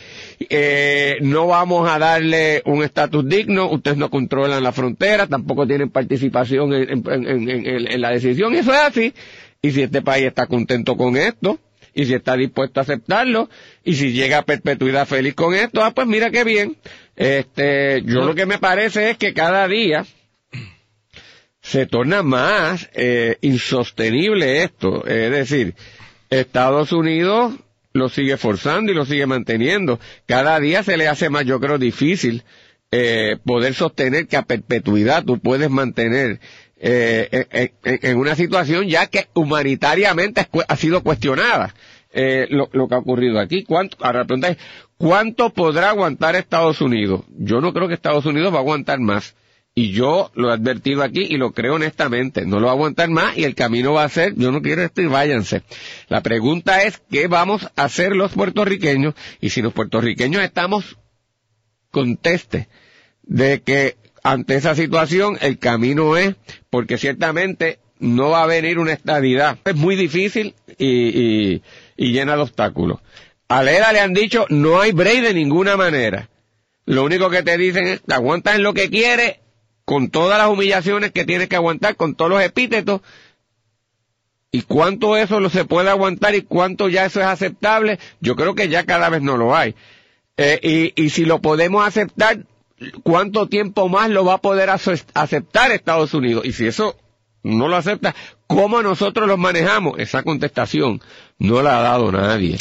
Eh, 0.48 1.16
no 1.20 1.48
vamos 1.48 1.88
a 1.88 1.98
darle 1.98 2.62
un 2.64 2.82
estatus 2.82 3.28
digno 3.28 3.70
ustedes 3.70 3.98
no 3.98 4.08
controlan 4.08 4.62
la 4.62 4.72
frontera 4.72 5.26
tampoco 5.26 5.66
tienen 5.66 5.90
participación 5.90 6.72
en, 6.72 7.02
en, 7.06 7.48
en, 7.50 7.66
en 7.66 8.00
la 8.00 8.10
decisión 8.10 8.54
y 8.54 8.58
eso 8.58 8.72
es 8.72 8.80
así. 8.80 9.14
Y 9.60 9.72
si 9.72 9.82
este 9.82 10.00
país 10.00 10.26
está 10.26 10.46
contento 10.46 10.96
con 10.96 11.16
esto 11.18 11.58
y 11.94 12.06
si 12.06 12.14
está 12.14 12.36
dispuesto 12.36 12.80
a 12.80 12.82
aceptarlo 12.82 13.48
y 13.84 13.94
si 13.94 14.12
llega 14.12 14.38
a 14.38 14.44
perpetuidad 14.44 15.06
feliz 15.06 15.34
con 15.34 15.54
esto, 15.54 15.82
ah, 15.82 15.92
pues 15.92 16.06
mira 16.06 16.30
qué 16.30 16.44
bien. 16.44 16.76
Este, 17.16 18.02
yo 18.02 18.24
lo 18.24 18.34
que 18.34 18.46
me 18.46 18.58
parece 18.58 19.10
es 19.10 19.18
que 19.18 19.32
cada 19.32 19.68
día 19.68 20.04
se 21.60 21.86
torna 21.86 22.22
más 22.22 22.90
eh, 22.94 23.38
insostenible 23.40 24.64
esto. 24.64 25.06
Es 25.06 25.30
decir, 25.30 25.74
Estados 26.30 26.92
Unidos 26.92 27.54
lo 27.92 28.08
sigue 28.08 28.36
forzando 28.36 28.92
y 28.92 28.94
lo 28.94 29.06
sigue 29.06 29.26
manteniendo. 29.26 30.00
Cada 30.26 30.58
día 30.58 30.82
se 30.82 30.96
le 30.96 31.08
hace 31.08 31.30
más, 31.30 31.46
yo 31.46 31.60
creo, 31.60 31.78
difícil 31.78 32.42
eh, 32.90 33.38
poder 33.44 33.74
sostener 33.74 34.26
que 34.26 34.36
a 34.36 34.42
perpetuidad 34.42 35.24
tú 35.24 35.38
puedes 35.38 35.70
mantener 35.70 36.40
eh, 36.86 37.72
en, 37.82 38.18
una 38.18 38.34
situación 38.34 38.86
ya 38.88 39.06
que 39.06 39.28
humanitariamente 39.34 40.46
ha 40.68 40.76
sido 40.76 41.02
cuestionada. 41.02 41.74
Eh, 42.16 42.46
lo, 42.50 42.68
que 42.68 42.94
ha 42.94 42.98
ocurrido 42.98 43.40
aquí. 43.40 43.64
¿Cuánto, 43.64 43.96
ahora 44.00 44.20
la 44.20 44.24
pregunta 44.26 44.48
es, 44.48 44.58
¿cuánto 44.96 45.50
podrá 45.50 45.88
aguantar 45.88 46.36
Estados 46.36 46.80
Unidos? 46.80 47.22
Yo 47.28 47.60
no 47.60 47.72
creo 47.72 47.88
que 47.88 47.94
Estados 47.94 48.24
Unidos 48.24 48.52
va 48.52 48.58
a 48.58 48.60
aguantar 48.60 49.00
más. 49.00 49.34
Y 49.74 49.90
yo 49.90 50.30
lo 50.34 50.50
he 50.50 50.52
advertido 50.52 51.02
aquí 51.02 51.26
y 51.28 51.36
lo 51.36 51.52
creo 51.52 51.74
honestamente. 51.74 52.46
No 52.46 52.60
lo 52.60 52.66
va 52.66 52.72
a 52.72 52.74
aguantar 52.74 53.08
más 53.08 53.36
y 53.36 53.42
el 53.42 53.56
camino 53.56 53.94
va 53.94 54.04
a 54.04 54.08
ser, 54.08 54.34
yo 54.36 54.52
no 54.52 54.62
quiero 54.62 54.82
esto 54.82 55.02
y 55.02 55.06
váyanse. 55.06 55.62
La 56.08 56.22
pregunta 56.22 56.82
es, 56.82 57.02
¿qué 57.10 57.26
vamos 57.26 57.66
a 57.74 57.84
hacer 57.84 58.14
los 58.14 58.32
puertorriqueños? 58.32 59.14
Y 59.40 59.50
si 59.50 59.62
los 59.62 59.72
puertorriqueños 59.72 60.44
estamos 60.44 60.96
conteste 61.90 62.68
de 63.22 63.62
que 63.62 63.96
ante 64.24 64.56
esa 64.56 64.74
situación 64.74 65.38
el 65.42 65.58
camino 65.58 66.16
es, 66.16 66.34
porque 66.70 66.98
ciertamente 66.98 67.78
no 68.00 68.30
va 68.30 68.42
a 68.42 68.46
venir 68.46 68.78
una 68.78 68.94
estabilidad. 68.94 69.58
Es 69.64 69.76
muy 69.76 69.96
difícil 69.96 70.54
y, 70.78 71.60
llena 71.96 72.34
de 72.34 72.42
obstáculos. 72.42 73.00
A 73.48 73.62
Leda 73.62 73.92
le 73.92 74.00
han 74.00 74.14
dicho, 74.14 74.46
no 74.48 74.80
hay 74.80 74.92
break 74.92 75.22
de 75.22 75.34
ninguna 75.34 75.76
manera. 75.76 76.30
Lo 76.86 77.04
único 77.04 77.28
que 77.28 77.42
te 77.42 77.56
dicen 77.58 77.86
es, 77.86 78.02
aguantas 78.08 78.58
lo 78.58 78.72
que 78.72 78.88
quieres, 78.88 79.40
con 79.84 80.08
todas 80.08 80.38
las 80.38 80.48
humillaciones 80.48 81.12
que 81.12 81.26
tienes 81.26 81.48
que 81.48 81.56
aguantar, 81.56 81.96
con 81.96 82.14
todos 82.14 82.30
los 82.30 82.42
epítetos, 82.42 83.02
y 84.50 84.62
cuánto 84.62 85.18
eso 85.18 85.38
lo 85.38 85.50
se 85.50 85.66
puede 85.66 85.90
aguantar 85.90 86.34
y 86.34 86.42
cuánto 86.42 86.88
ya 86.88 87.04
eso 87.04 87.20
es 87.20 87.26
aceptable, 87.26 87.98
yo 88.20 88.36
creo 88.36 88.54
que 88.54 88.70
ya 88.70 88.86
cada 88.86 89.10
vez 89.10 89.20
no 89.20 89.36
lo 89.36 89.54
hay. 89.54 89.74
Eh, 90.38 90.92
y 90.96 91.10
si 91.10 91.26
lo 91.26 91.42
podemos 91.42 91.86
aceptar, 91.86 92.46
¿cuánto 93.02 93.48
tiempo 93.48 93.88
más 93.88 94.10
lo 94.10 94.24
va 94.24 94.34
a 94.34 94.38
poder 94.38 94.70
aceptar 94.70 95.70
Estados 95.70 96.14
Unidos? 96.14 96.44
Y 96.44 96.52
si 96.52 96.66
eso 96.66 96.96
no 97.42 97.68
lo 97.68 97.76
acepta, 97.76 98.14
¿cómo 98.46 98.82
nosotros 98.82 99.28
lo 99.28 99.36
manejamos? 99.36 99.98
Esa 99.98 100.22
contestación 100.22 101.00
no 101.38 101.62
la 101.62 101.78
ha 101.78 101.82
dado 101.82 102.10
nadie. 102.10 102.58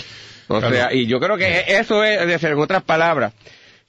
O 0.48 0.60
sea, 0.60 0.94
y 0.94 1.08
yo 1.08 1.20
creo 1.20 1.38
que 1.38 1.66
eso 1.68 2.04
es, 2.04 2.26
de 2.28 2.38
ser, 2.40 2.52
en 2.52 2.60
otras 2.60 2.84
palabras, 2.84 3.34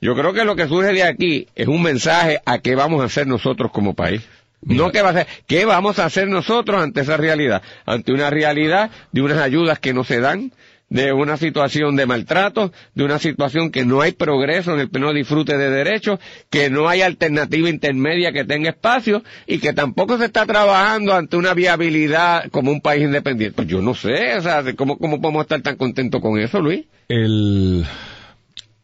yo 0.01 0.15
creo 0.15 0.33
que 0.33 0.45
lo 0.45 0.57
que 0.57 0.69
surge 0.69 0.93
de 0.93 1.03
aquí 1.03 1.49
es 1.55 1.67
un 1.67 1.83
mensaje 1.83 2.41
a 2.45 2.59
qué 2.59 2.75
vamos 2.75 3.03
a 3.03 3.07
hacer 3.07 3.27
nosotros 3.27 3.71
como 3.73 3.95
país. 3.95 4.23
No 4.63 4.93
qué 4.93 5.03
va 5.03 5.09
a 5.09 5.11
hacer, 5.13 5.27
qué 5.47 5.67
vamos 5.67 5.99
a 5.99 6.07
hacer 6.07 6.27
nosotros 6.29 6.83
ante 6.83 7.03
esa 7.03 7.19
realidad, 7.19 7.63
ante 7.85 8.13
una 8.13 8.31
realidad 8.31 8.91
de 9.13 9.21
unas 9.21 9.39
ayudas 9.39 9.79
que 9.79 9.93
no 9.93 10.05
se 10.05 10.21
dan, 10.21 10.53
de 10.95 11.13
una 11.13 11.37
situación 11.37 11.97
de 11.97 12.07
maltrato, 12.07 12.73
de 12.95 13.03
una 13.03 13.19
situación 13.19 13.73
que 13.73 13.85
no 13.85 14.01
hay 14.01 14.13
progreso 14.13 14.75
en 14.75 14.79
el 14.79 14.89
pleno 14.89 15.13
disfrute 15.13 15.59
de 15.59 15.69
derechos, 15.69 16.21
que 16.51 16.71
no 16.71 16.89
hay 16.89 17.03
alternativa 17.03 17.69
intermedia 17.69 18.31
que 18.31 18.45
tenga 18.45 18.71
espacio 18.71 19.25
y 19.49 19.59
que 19.59 19.73
tampoco 19.73 20.19
se 20.19 20.27
está 20.27 20.47
trabajando 20.47 21.13
ante 21.13 21.37
una 21.37 21.53
viabilidad 21.53 22.49
como 22.53 22.71
un 22.71 22.81
país 22.81 23.03
independiente. 23.03 23.57
Pues 23.57 23.67
yo 23.67 23.83
no 23.83 23.95
sé, 23.95 24.37
o 24.37 24.41
sea, 24.41 24.63
¿cómo, 24.77 24.97
cómo 24.97 25.21
podemos 25.21 25.43
estar 25.43 25.61
tan 25.63 25.75
contentos 25.75 26.23
con 26.23 26.39
eso, 26.39 26.61
Luis? 26.61 26.85
El, 27.09 27.85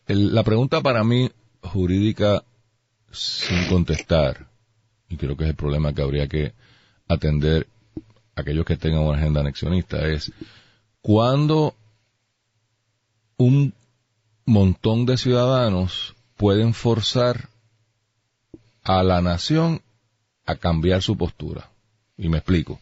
la 0.09 0.43
pregunta 0.43 0.81
para 0.81 1.05
mí 1.05 1.31
jurídica 1.62 2.43
sin 3.12 3.69
contestar, 3.69 4.49
y 5.09 5.17
creo 5.17 5.37
que 5.37 5.45
es 5.45 5.50
el 5.50 5.57
problema 5.57 5.95
que 5.95 6.02
habría 6.02 6.26
que 6.26 6.55
atender 7.07 7.69
aquellos 8.35 8.64
que 8.64 8.76
tengan 8.76 9.02
una 9.02 9.17
agenda 9.17 9.43
anexionista, 9.43 10.09
es 10.09 10.33
cuándo 11.02 11.76
un 13.40 13.73
montón 14.44 15.06
de 15.06 15.16
ciudadanos 15.16 16.14
pueden 16.37 16.75
forzar 16.75 17.49
a 18.82 19.02
la 19.02 19.23
nación 19.23 19.80
a 20.44 20.56
cambiar 20.56 21.00
su 21.00 21.16
postura. 21.16 21.70
Y 22.18 22.28
me 22.28 22.37
explico. 22.37 22.78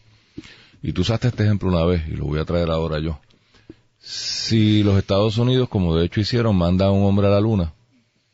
Y 0.81 0.91
tú 0.91 1.01
usaste 1.01 1.29
este 1.29 1.43
ejemplo 1.43 1.69
una 1.69 1.85
vez 1.85 2.05
y 2.09 2.11
lo 2.11 2.25
voy 2.25 2.39
a 2.39 2.45
traer 2.45 2.69
ahora 2.71 2.99
yo. 2.99 3.21
Si 3.99 4.83
los 4.83 4.97
Estados 4.97 5.37
Unidos, 5.37 5.69
como 5.69 5.95
de 5.95 6.05
hecho 6.05 6.19
hicieron, 6.19 6.57
mandan 6.57 6.89
a 6.89 6.91
un 6.91 7.05
hombre 7.05 7.27
a 7.27 7.31
la 7.31 7.39
luna 7.39 7.73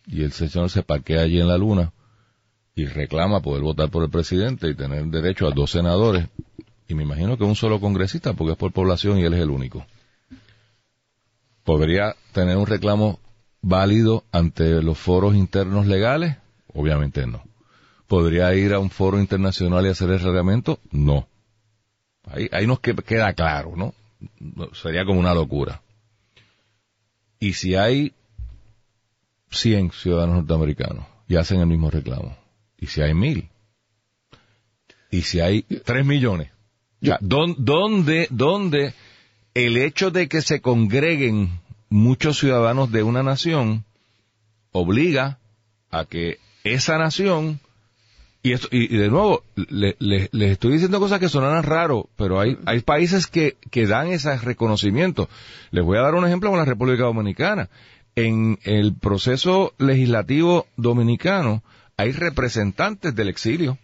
y 0.08 0.24
el 0.24 0.32
señor 0.32 0.72
se 0.72 0.82
parquea 0.82 1.22
allí 1.22 1.40
en 1.40 1.48
la 1.48 1.60
luna 1.60 1.94
y 2.74 2.86
reclama 2.86 3.42
poder 3.42 3.62
votar 3.62 3.90
por 3.90 4.04
el 4.04 4.10
presidente 4.10 4.68
y 4.68 4.74
tener 4.74 5.06
derecho 5.06 5.48
a 5.48 5.52
dos 5.52 5.72
senadores, 5.72 6.28
y 6.88 6.94
me 6.94 7.04
imagino 7.04 7.38
que 7.38 7.44
un 7.44 7.56
solo 7.56 7.80
congresista 7.80 8.34
porque 8.34 8.54
es 8.54 8.58
por 8.58 8.72
población 8.72 9.20
y 9.20 9.24
él 9.24 9.34
es 9.34 9.42
el 9.42 9.50
único 9.50 9.86
¿Podría 11.66 12.16
tener 12.32 12.58
un 12.58 12.68
reclamo 12.68 13.20
válido 13.62 14.24
ante 14.32 14.84
los 14.84 15.00
foros 15.00 15.36
internos 15.36 15.88
legales? 15.88 16.38
Obviamente 16.74 17.26
no. 17.26 17.44
¿Podría 18.08 18.54
ir 18.54 18.74
a 18.74 18.80
un 18.80 18.92
foro 18.92 19.20
internacional 19.20 19.84
y 19.86 19.90
hacer 19.90 20.12
el 20.12 20.20
reglamento? 20.20 20.80
No. 20.92 21.28
Ahí, 22.24 22.48
ahí 22.52 22.68
nos 22.68 22.80
queda 22.80 23.34
claro, 23.34 23.74
¿no? 23.76 23.96
Sería 24.74 25.06
como 25.06 25.20
una 25.20 25.34
locura. 25.34 25.82
Y 27.40 27.54
si 27.54 27.74
hay 27.74 28.14
100 29.50 29.92
ciudadanos 29.92 30.36
norteamericanos 30.36 31.08
y 31.28 31.36
hacen 31.36 31.62
el 31.62 31.68
mismo 31.68 31.90
reclamo, 31.90 32.38
y 32.78 32.86
si 32.88 33.02
hay 33.02 33.16
mil, 33.16 33.50
y 35.10 35.24
si 35.24 35.40
hay 35.40 35.64
3 35.64 36.06
millones, 36.06 36.52
¿dónde, 37.22 38.28
dónde 38.30 38.94
el 39.56 39.78
hecho 39.78 40.12
de 40.12 40.28
que 40.28 40.42
se 40.42 40.62
congreguen 40.62 41.60
muchos 41.90 42.38
ciudadanos 42.38 42.92
de 42.92 43.04
una 43.04 43.24
nación 43.24 43.86
obliga 44.72 45.40
a 45.90 46.06
que 46.06 46.40
esa 46.66 46.98
nación 46.98 47.62
y, 48.44 48.52
esto, 48.52 48.68
y, 48.70 48.96
de 48.96 49.10
nuevo, 49.10 49.44
les 49.56 50.52
estoy 50.52 50.74
diciendo 50.74 51.00
cosas 51.00 51.20
que 51.20 51.30
sonarán 51.30 51.64
raro, 51.64 52.10
pero 52.16 52.40
hay, 52.40 52.60
hay 52.68 52.82
países 52.82 53.26
que, 53.26 53.58
que 53.72 53.88
dan 53.88 54.10
ese 54.10 54.38
reconocimiento. 54.38 55.30
Les 55.72 55.84
voy 55.84 55.98
a 55.98 56.02
dar 56.02 56.14
un 56.14 56.28
ejemplo 56.28 56.52
con 56.52 56.60
la 56.60 56.66
República 56.66 57.06
Dominicana. 57.06 57.70
En 58.16 58.60
el 58.64 58.94
proceso 58.94 59.74
legislativo 59.80 60.68
dominicano 60.78 61.64
hay 61.98 62.12
representantes 62.12 63.16
del 63.16 63.30
exilio. 63.30 63.80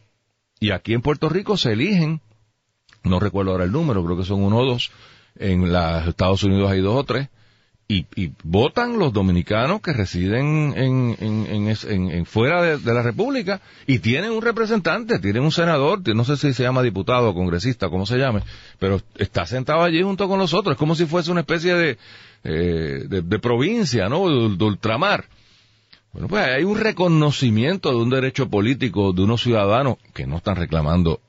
Y 0.60 0.72
aquí 0.72 0.94
en 0.94 1.02
Puerto 1.02 1.28
Rico 1.28 1.58
se 1.58 1.72
eligen, 1.72 2.22
no 3.04 3.20
recuerdo 3.20 3.52
ahora 3.52 3.64
el 3.64 3.72
número, 3.72 4.06
creo 4.06 4.18
que 4.18 4.26
son 4.26 4.44
uno 4.44 4.58
o 4.58 4.66
dos, 4.66 4.92
en 5.38 5.72
los 5.72 6.08
Estados 6.08 6.44
Unidos 6.44 6.72
hay 6.72 6.82
dos 6.82 6.96
o 6.96 7.04
tres, 7.04 7.30
y, 7.92 8.32
votan 8.44 8.98
los 8.98 9.12
dominicanos 9.12 9.82
que 9.82 9.92
residen 9.92 10.74
en, 10.78 11.16
en, 11.20 12.26
fuera 12.26 12.78
de, 12.78 12.94
la 12.94 13.04
República 13.04 13.60
y 13.86 14.00
tienen 14.00 14.32
un 14.32 14.42
representante, 14.42 15.20
tienen 15.20 15.44
un 15.44 15.52
senador, 15.52 16.02
no 16.16 16.24
sé 16.24 16.38
si 16.38 16.54
se 16.54 16.64
llama 16.64 16.84
diputado 16.84 17.30
o 17.30 17.34
congresista, 17.34 17.90
como 17.90 18.06
se 18.06 18.18
llame, 18.18 18.44
pero 18.80 19.02
está 19.18 19.46
sentado 19.46 19.84
allí 19.84 20.02
junto 20.02 20.30
con 20.30 20.40
nosotros, 20.40 20.74
es 20.74 20.80
como 20.80 20.96
si 20.96 21.06
fuese 21.06 21.32
una 21.32 21.42
especie 21.42 21.74
de, 21.76 21.98
eh, 22.44 23.06
de, 23.10 23.40
provincia, 23.40 24.08
¿no? 24.08 24.30
de 24.50 24.64
ultramar. 24.64 25.26
Bueno, 26.14 26.28
pues 26.28 26.46
hay 26.46 26.64
un 26.64 26.78
reconocimiento 26.78 27.90
de 27.90 27.98
un 27.98 28.10
derecho 28.10 28.50
político 28.50 29.14
de 29.14 29.24
unos 29.24 29.42
ciudadanos 29.42 29.98
que 30.14 30.28
no 30.28 30.38
están 30.38 30.56
reclamando 30.56 31.22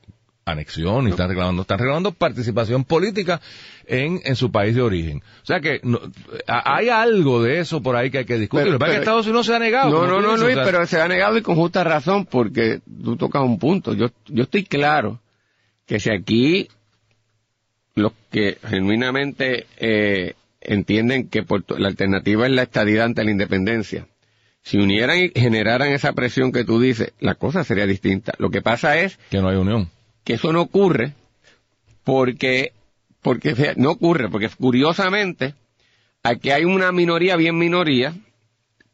anexión 0.45 1.07
y 1.07 1.11
están 1.11 1.29
reclamando, 1.29 1.61
están 1.61 1.79
reclamando 1.79 2.11
participación 2.11 2.83
política 2.83 3.39
en, 3.85 4.19
en 4.25 4.35
su 4.35 4.51
país 4.51 4.75
de 4.75 4.81
origen. 4.81 5.21
O 5.41 5.45
sea 5.45 5.59
que 5.61 5.79
no, 5.83 5.99
a- 6.47 6.75
hay 6.77 6.89
algo 6.89 7.41
de 7.43 7.59
eso 7.59 7.81
por 7.81 7.95
ahí 7.95 8.09
que 8.11 8.19
hay 8.19 8.25
que 8.25 8.37
discutir. 8.37 8.65
Pero- 8.65 8.73
Lo 8.73 8.77
que 8.77 8.79
pasa 8.79 8.91
es 8.91 8.95
que 8.95 8.99
pero- 8.99 9.11
Estados 9.11 9.27
Unidos 9.27 9.45
se 9.45 9.55
ha 9.55 9.59
negado. 9.59 9.89
No, 9.89 10.07
no, 10.07 10.21
no, 10.21 10.35
Luis, 10.37 10.51
o 10.53 10.55
sea, 10.55 10.63
pero 10.65 10.85
se 10.85 10.99
ha 11.01 11.07
negado 11.07 11.37
y 11.37 11.41
con 11.41 11.55
justa 11.55 11.83
razón 11.83 12.25
porque 12.25 12.81
tú 13.03 13.15
tocas 13.15 13.41
un 13.43 13.57
punto. 13.59 13.93
Yo, 13.93 14.07
yo 14.27 14.43
estoy 14.43 14.63
claro 14.65 15.19
que 15.85 15.99
si 15.99 16.11
aquí 16.11 16.67
los 17.95 18.11
que 18.31 18.57
genuinamente 18.67 19.67
eh, 19.77 20.33
entienden 20.61 21.29
que 21.29 21.45
la 21.77 21.87
alternativa 21.87 22.45
es 22.45 22.51
la 22.51 22.63
estadidad 22.63 23.05
ante 23.05 23.23
la 23.23 23.31
independencia, 23.31 24.07
si 24.61 24.77
unieran 24.77 25.19
y 25.19 25.29
generaran 25.39 25.89
esa 25.89 26.13
presión 26.13 26.51
que 26.51 26.63
tú 26.63 26.79
dices, 26.79 27.11
la 27.19 27.35
cosa 27.35 27.63
sería 27.63 27.85
distinta. 27.85 28.33
Lo 28.39 28.49
que 28.49 28.61
pasa 28.61 28.97
es 28.99 29.17
que 29.29 29.39
no 29.41 29.49
hay 29.49 29.57
unión. 29.57 29.89
Que 30.23 30.33
eso 30.33 30.53
no 30.53 30.61
ocurre 30.61 31.13
porque, 32.03 32.73
porque 33.21 33.73
no 33.77 33.91
ocurre, 33.91 34.29
porque 34.29 34.49
curiosamente 34.49 35.55
aquí 36.21 36.51
hay 36.51 36.65
una 36.65 36.91
minoría 36.91 37.35
bien 37.35 37.57
minoría 37.57 38.13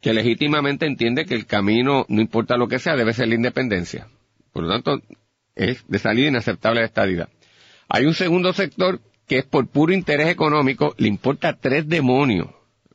que 0.01 0.13
legítimamente 0.13 0.86
entiende 0.86 1.25
que 1.25 1.36
el 1.36 1.45
camino, 1.45 2.05
no 2.07 2.21
importa 2.21 2.57
lo 2.57 2.67
que 2.67 2.79
sea, 2.79 2.95
debe 2.95 3.13
ser 3.13 3.27
la 3.27 3.36
independencia. 3.36 4.07
Por 4.53 4.63
lo 4.63 4.69
tanto, 4.69 5.01
es 5.55 5.86
de 5.88 6.00
salida 6.00 6.29
inaceptable 6.29 6.79
la 6.79 6.86
estadidad. 6.86 7.29
Hay 7.89 8.05
un 8.05 8.13
segundo 8.13 8.53
sector 8.53 9.01
que 9.27 9.39
es 9.39 9.45
por 9.45 9.67
puro 9.67 9.93
interés 9.93 10.27
económico, 10.27 10.95
le 10.98 11.07
importa 11.07 11.57
tres 11.59 11.88
demonios. 11.88 12.48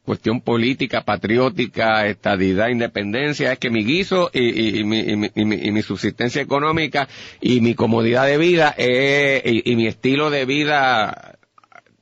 Cuestión 0.05 0.43
política, 0.43 1.03
patriótica, 1.03 2.07
estadidad, 2.07 2.69
independencia, 2.69 3.53
es 3.53 3.59
que 3.59 3.71
mi 3.71 3.85
guiso 3.85 4.31
y, 4.35 4.41
y- 4.41 4.79
y 4.81 4.85
mi, 4.85 5.01
y 5.01 5.17
mi- 5.17 5.31
y 5.35 5.45
mi- 5.47 5.57
y 5.57 5.71
mi 5.73 5.81
subsistencia 5.83 6.43
económica 6.43 7.09
y 7.41 7.61
mi 7.63 7.75
comodidad 7.75 8.27
de 8.27 8.37
vida 8.37 8.75
eh, 8.77 9.63
y, 9.65 9.75
mi 9.77 9.87
estilo 9.87 10.29
de 10.29 10.45
vida 10.45 11.37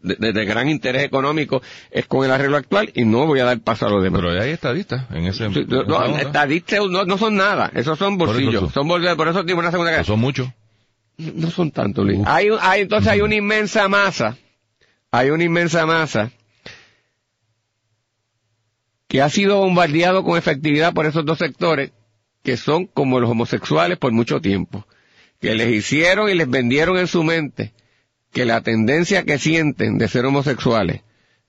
de, 0.00 0.16
de- 0.16 0.32
de 0.32 0.44
gran 0.44 0.68
interés 0.68 1.04
económico 1.04 1.62
es 1.92 2.06
con 2.08 2.24
el 2.24 2.32
arreglo 2.32 2.56
actual 2.56 2.90
y 2.92 3.04
no 3.04 3.24
voy 3.26 3.38
a 3.38 3.44
dar 3.44 3.60
paso 3.60 3.86
a 3.86 3.90
los 3.90 4.02
demás. 4.02 4.20
Pero 4.20 4.40
hay 4.42 4.50
estadistas 4.50 5.08
en 5.12 5.26
ese. 5.26 5.48
Sí, 5.52 5.64
no, 5.68 6.16
estadistas 6.18 6.80
no, 6.90 7.04
no 7.04 7.18
son 7.18 7.36
nada, 7.36 7.70
esos 7.72 7.96
son 8.00 8.18
Por 8.18 8.30
eso 8.30 8.34
bolsillos, 8.40 8.72
son- 8.72 8.88
bolsillos, 8.88 9.14
por 9.16 9.28
eso 9.28 9.44
tiene 9.44 9.60
una 9.60 9.70
segunda 9.70 9.92
guerra. 9.92 10.02
son 10.02 10.18
muchos. 10.18 10.48
No 11.18 11.50
son 11.52 11.70
tanto, 11.70 12.02
Luis. 12.02 12.18
Hay, 12.26 12.48
hay, 12.60 12.80
entonces 12.82 13.06
hay 13.12 13.20
una 13.20 13.36
inmensa 13.36 13.86
masa, 13.86 14.36
hay 15.12 15.30
una 15.30 15.44
inmensa 15.44 15.86
masa 15.86 16.32
que 19.12 19.20
ha 19.20 19.28
sido 19.28 19.58
bombardeado 19.58 20.24
con 20.24 20.38
efectividad 20.38 20.94
por 20.94 21.04
esos 21.04 21.26
dos 21.26 21.36
sectores, 21.36 21.90
que 22.42 22.56
son 22.56 22.86
como 22.86 23.20
los 23.20 23.28
homosexuales 23.28 23.98
por 23.98 24.10
mucho 24.10 24.40
tiempo, 24.40 24.86
que 25.38 25.54
les 25.54 25.70
hicieron 25.70 26.30
y 26.30 26.34
les 26.34 26.48
vendieron 26.48 26.96
en 26.96 27.06
su 27.06 27.22
mente 27.22 27.74
que 28.32 28.46
la 28.46 28.62
tendencia 28.62 29.24
que 29.24 29.38
sienten 29.38 29.98
de 29.98 30.08
ser 30.08 30.24
homosexuales, 30.24 31.02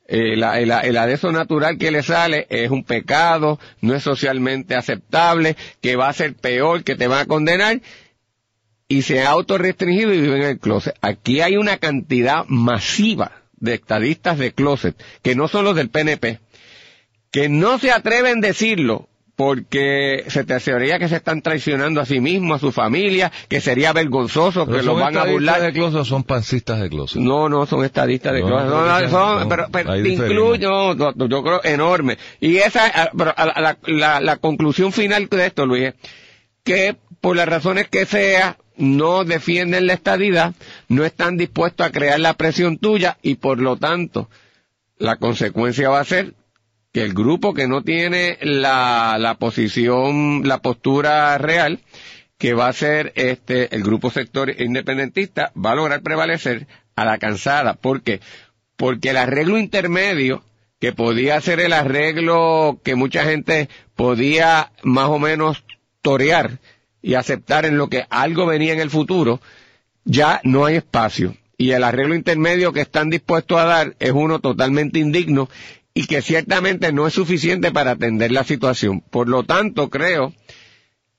eh, 0.10 0.36
la- 0.36 0.60
el, 0.60 0.72
el 0.72 0.98
adeso 0.98 1.32
natural 1.32 1.78
que 1.78 1.90
les 1.90 2.08
sale 2.08 2.48
es 2.50 2.70
un 2.70 2.84
pecado, 2.84 3.62
no 3.80 3.96
es 3.96 4.04
socialmente 4.04 4.76
aceptable, 4.76 5.56
que 5.80 5.96
va 5.96 6.10
a 6.10 6.14
ser 6.14 6.34
peor, 6.34 6.84
que 6.84 6.96
te 6.98 7.08
van 7.08 7.20
a 7.22 7.26
condenar, 7.28 7.80
y 8.90 9.04
se 9.04 9.22
ha 9.24 9.30
autorrestringido 9.30 10.14
y 10.14 10.20
viven 10.20 10.42
en 10.42 10.50
el 10.50 10.60
closet. 10.60 10.96
Aquí 11.00 11.40
hay 11.40 11.56
una 11.56 11.78
cantidad 11.78 12.44
masiva 12.50 13.32
de 13.56 13.76
estadistas 13.76 14.38
de 14.38 14.52
closet, 14.52 15.02
que 15.22 15.34
no 15.36 15.48
son 15.48 15.64
los 15.64 15.78
del 15.78 15.90
PNP, 15.90 16.42
que 17.34 17.50
no 17.50 17.80
se 17.80 17.92
atreven 17.92 18.38
a 18.38 18.48
decirlo 18.48 19.10
porque 19.36 20.26
se 20.28 20.44
te 20.44 20.54
aseguraría 20.54 21.00
que 21.00 21.08
se 21.10 21.16
están 21.16 21.42
traicionando 21.42 22.00
a 22.00 22.06
sí 22.06 22.20
mismos, 22.20 22.58
a 22.58 22.60
su 22.60 22.72
familia, 22.72 23.32
que 23.50 23.62
sería 23.62 23.92
vergonzoso, 23.92 24.68
Pero 24.68 24.78
que 24.78 24.84
los 24.86 25.00
van 25.00 25.18
a 25.18 25.24
burlar. 25.26 25.60
de 25.60 25.74
closet 25.74 26.00
o 26.02 26.06
son 26.06 26.24
pancistas 26.24 26.80
de 26.80 26.88
closet. 26.90 27.20
No, 27.20 27.50
no, 27.50 27.66
son 27.66 27.84
estadistas 27.84 28.32
de 28.34 28.42
No, 28.42 28.48
closet. 28.48 28.70
no, 28.70 28.86
No, 29.02 29.10
son- 29.10 29.50
pero, 29.50 29.66
pero 29.72 29.96
incluyo, 29.98 30.94
no, 30.94 31.12
no, 31.16 31.28
yo 31.28 31.44
creo, 31.44 31.62
enorme. 31.64 32.20
Y 32.40 32.58
esa, 32.58 32.86
ah, 32.94 33.10
pero 33.18 33.34
a 33.36 33.46
la, 33.48 33.54
la- 33.60 33.78
la- 33.88 34.22
la 34.22 34.38
conclusión 34.38 34.92
final 34.92 35.28
de 35.28 35.46
esto, 35.48 35.66
Luis, 35.66 35.86
es 35.86 35.94
que 36.64 36.96
por 37.20 37.36
las 37.36 37.48
razones 37.50 37.88
que 37.90 38.06
sea, 38.06 38.58
no 38.78 39.24
defienden 39.24 39.88
la 39.88 39.94
estadidad, 39.94 40.54
no 40.90 41.04
están 41.06 41.38
dispuestos 41.38 41.88
a 41.88 41.92
crear 41.92 42.20
la 42.20 42.36
presión 42.36 42.78
tuya 42.78 43.18
y 43.24 43.36
por 43.36 43.60
lo 43.60 43.78
tanto, 43.78 44.30
la 45.00 45.16
consecuencia 45.16 45.90
va 45.90 46.00
a 46.00 46.06
ser 46.06 46.34
que 46.94 47.02
el 47.02 47.14
grupo 47.14 47.56
que 47.56 47.68
no 47.68 47.82
tiene 47.82 48.38
la, 48.42 49.18
la 49.20 49.36
posición, 49.36 50.48
la 50.48 50.60
postura 50.60 51.38
real, 51.40 51.80
que 52.38 52.54
va 52.54 52.68
a 52.68 52.74
ser 52.74 53.12
este, 53.16 53.76
el 53.76 53.84
grupo 53.84 54.12
sector 54.12 54.54
independentista, 54.62 55.52
va 55.54 55.72
a 55.72 55.76
lograr 55.76 56.04
prevalecer 56.04 56.68
a 56.96 57.04
la 57.04 57.18
cansada. 57.18 57.74
¿Por 57.74 58.04
qué? 58.04 58.22
Porque 58.78 59.10
el 59.10 59.18
arreglo 59.18 59.58
intermedio, 59.58 60.44
que 60.80 60.94
podía 60.94 61.42
ser 61.42 61.62
el 61.62 61.74
arreglo 61.74 62.80
que 62.84 62.94
mucha 62.94 63.24
gente 63.24 63.70
podía 63.96 64.72
más 64.84 65.10
o 65.10 65.18
menos 65.18 65.64
torear 66.04 66.60
y 67.02 67.16
aceptar 67.16 67.66
en 67.66 67.78
lo 67.78 67.90
que 67.90 68.06
algo 68.12 68.46
venía 68.46 68.74
en 68.74 68.80
el 68.80 68.92
futuro, 68.92 69.42
ya 70.06 70.42
no 70.44 70.66
hay 70.66 70.76
espacio. 70.76 71.36
Y 71.58 71.72
el 71.72 71.84
arreglo 71.84 72.14
intermedio 72.14 72.72
que 72.72 72.82
están 72.82 73.10
dispuestos 73.10 73.60
a 73.60 73.66
dar 73.66 73.96
es 74.00 74.12
uno 74.12 74.40
totalmente 74.40 75.00
indigno 75.00 75.50
y 75.94 76.06
que 76.08 76.22
ciertamente 76.22 76.92
no 76.92 77.06
es 77.08 77.14
suficiente 77.14 77.72
para 77.72 77.92
atender 77.92 78.32
la 78.32 78.44
situación. 78.44 79.02
Por 79.02 79.30
lo 79.30 79.44
tanto, 79.44 79.90
creo 79.90 80.34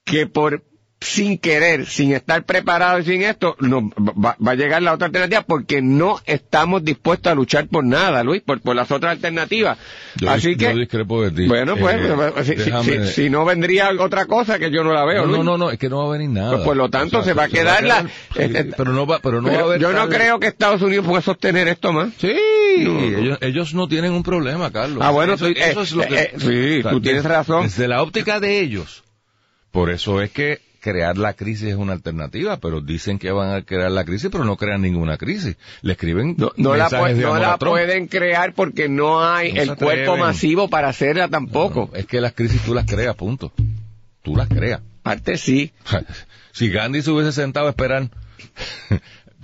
que 0.04 0.26
por 0.26 0.62
sin 1.00 1.36
querer, 1.36 1.84
sin 1.84 2.12
estar 2.14 2.44
preparado 2.46 2.98
y 2.98 3.04
sin 3.04 3.22
esto, 3.22 3.56
no, 3.60 3.90
va, 3.98 4.38
va 4.44 4.52
a 4.52 4.54
llegar 4.54 4.80
la 4.82 4.94
otra 4.94 5.08
alternativa 5.08 5.42
porque 5.42 5.82
no 5.82 6.18
estamos 6.24 6.82
dispuestos 6.82 7.30
a 7.30 7.34
luchar 7.34 7.68
por 7.68 7.84
nada, 7.84 8.24
Luis, 8.24 8.40
por, 8.40 8.62
por 8.62 8.74
las 8.74 8.90
otras 8.90 9.12
alternativas. 9.12 9.76
Yo, 10.16 10.30
Así 10.30 10.56
que, 10.56 10.64
yo 10.72 10.76
discrepo 10.78 11.22
de 11.22 11.30
ti. 11.32 11.46
bueno, 11.46 11.76
pues, 11.76 11.96
Eh, 11.98 12.44
si, 12.44 12.52
si- 12.56 12.70
déjame- 12.70 13.06
si- 13.06 13.12
si 13.24 13.28
no 13.30 13.44
vendría 13.44 13.90
otra 13.98 14.24
cosa 14.24 14.58
que 14.58 14.70
yo 14.70 14.82
no 14.82 14.94
la 14.94 15.04
veo, 15.04 15.22
no, 15.22 15.26
Luis. 15.26 15.38
no, 15.40 15.44
no, 15.44 15.58
no, 15.58 15.70
es 15.70 15.78
que 15.78 15.90
no 15.90 15.98
va 15.98 16.14
a 16.14 16.16
venir 16.16 16.30
nada. 16.30 16.52
Pues, 16.52 16.62
por 16.64 16.76
lo 16.76 16.88
tanto, 16.88 17.22
se 17.22 17.34
va 17.34 17.44
a 17.44 17.48
quedar 17.48 17.84
la- 17.84 18.02
sí, 18.04 18.08
este- 18.36 18.64
pero 18.74 18.92
no 18.92 19.06
va, 19.06 19.18
pero 19.18 19.42
no 19.42 19.52
va 19.52 19.58
a 19.58 19.62
haber 19.62 19.80
yo 19.80 19.92
no 19.92 20.08
creo 20.08 20.40
que 20.40 20.46
Estados 20.46 20.80
Unidos 20.80 21.04
pueda 21.06 21.20
sostener 21.20 21.68
esto 21.68 21.92
más. 21.92 22.14
Sí, 22.16 22.34
No, 22.82 22.92
no. 22.94 23.18
Ellos, 23.18 23.38
ellos 23.40 23.74
no 23.74 23.86
tienen 23.88 24.12
un 24.12 24.22
problema, 24.22 24.70
Carlos. 24.72 24.98
Ah, 25.02 25.10
bueno, 25.10 25.34
eso, 25.34 25.46
tú- 25.46 25.52
eso 25.56 25.80
eh, 25.80 25.82
es 25.84 25.92
lo 25.92 26.06
que... 26.06 26.14
eh, 26.16 26.30
sí, 26.38 26.88
tú 26.88 27.00
tienes 27.00 27.22
desde- 27.22 27.28
razón. 27.36 27.62
Desde 27.64 27.88
la 27.88 28.02
óptica 28.02 28.40
de 28.40 28.60
ellos. 28.60 29.04
Por 29.70 29.90
eso 29.90 30.20
es 30.22 30.30
que 30.30 30.60
crear 30.80 31.16
la 31.16 31.32
crisis 31.32 31.68
es 31.68 31.76
una 31.76 31.94
alternativa, 31.94 32.58
pero 32.58 32.80
dicen 32.82 33.18
que 33.18 33.30
van 33.32 33.54
a 33.54 33.62
crear 33.62 33.90
la 33.90 34.04
crisis, 34.04 34.28
pero 34.30 34.44
no 34.44 34.56
crean 34.56 34.82
ninguna 34.82 35.16
crisis. 35.16 35.56
Le 35.80 35.92
escriben 35.94 36.34
No, 36.36 36.52
no 36.56 36.76
la, 36.76 36.90
pu- 36.90 37.14
no 37.16 37.38
la 37.38 37.56
pueden 37.56 38.06
crear 38.06 38.52
porque 38.52 38.88
no 38.90 39.24
hay 39.24 39.52
No 39.54 39.62
el 39.62 39.76
cuerpo 39.76 40.16
masivo 40.18 40.68
para 40.68 40.88
hacerla 40.88 41.28
tampoco. 41.28 41.88
No, 41.92 41.98
es 41.98 42.04
que 42.06 42.20
las 42.20 42.34
crisis 42.34 42.60
tú 42.62 42.74
las 42.74 42.84
creas, 42.84 43.14
punto. 43.16 43.50
Tú 44.22 44.36
las 44.36 44.48
creas. 44.48 44.80
Parte 45.02 45.38
sí. 45.38 45.72
si 46.52 46.68
Gandhi 46.68 47.00
se 47.02 47.10
hubiese 47.10 47.32
sentado 47.32 47.66
a 47.66 47.70
esperar, 47.70 48.08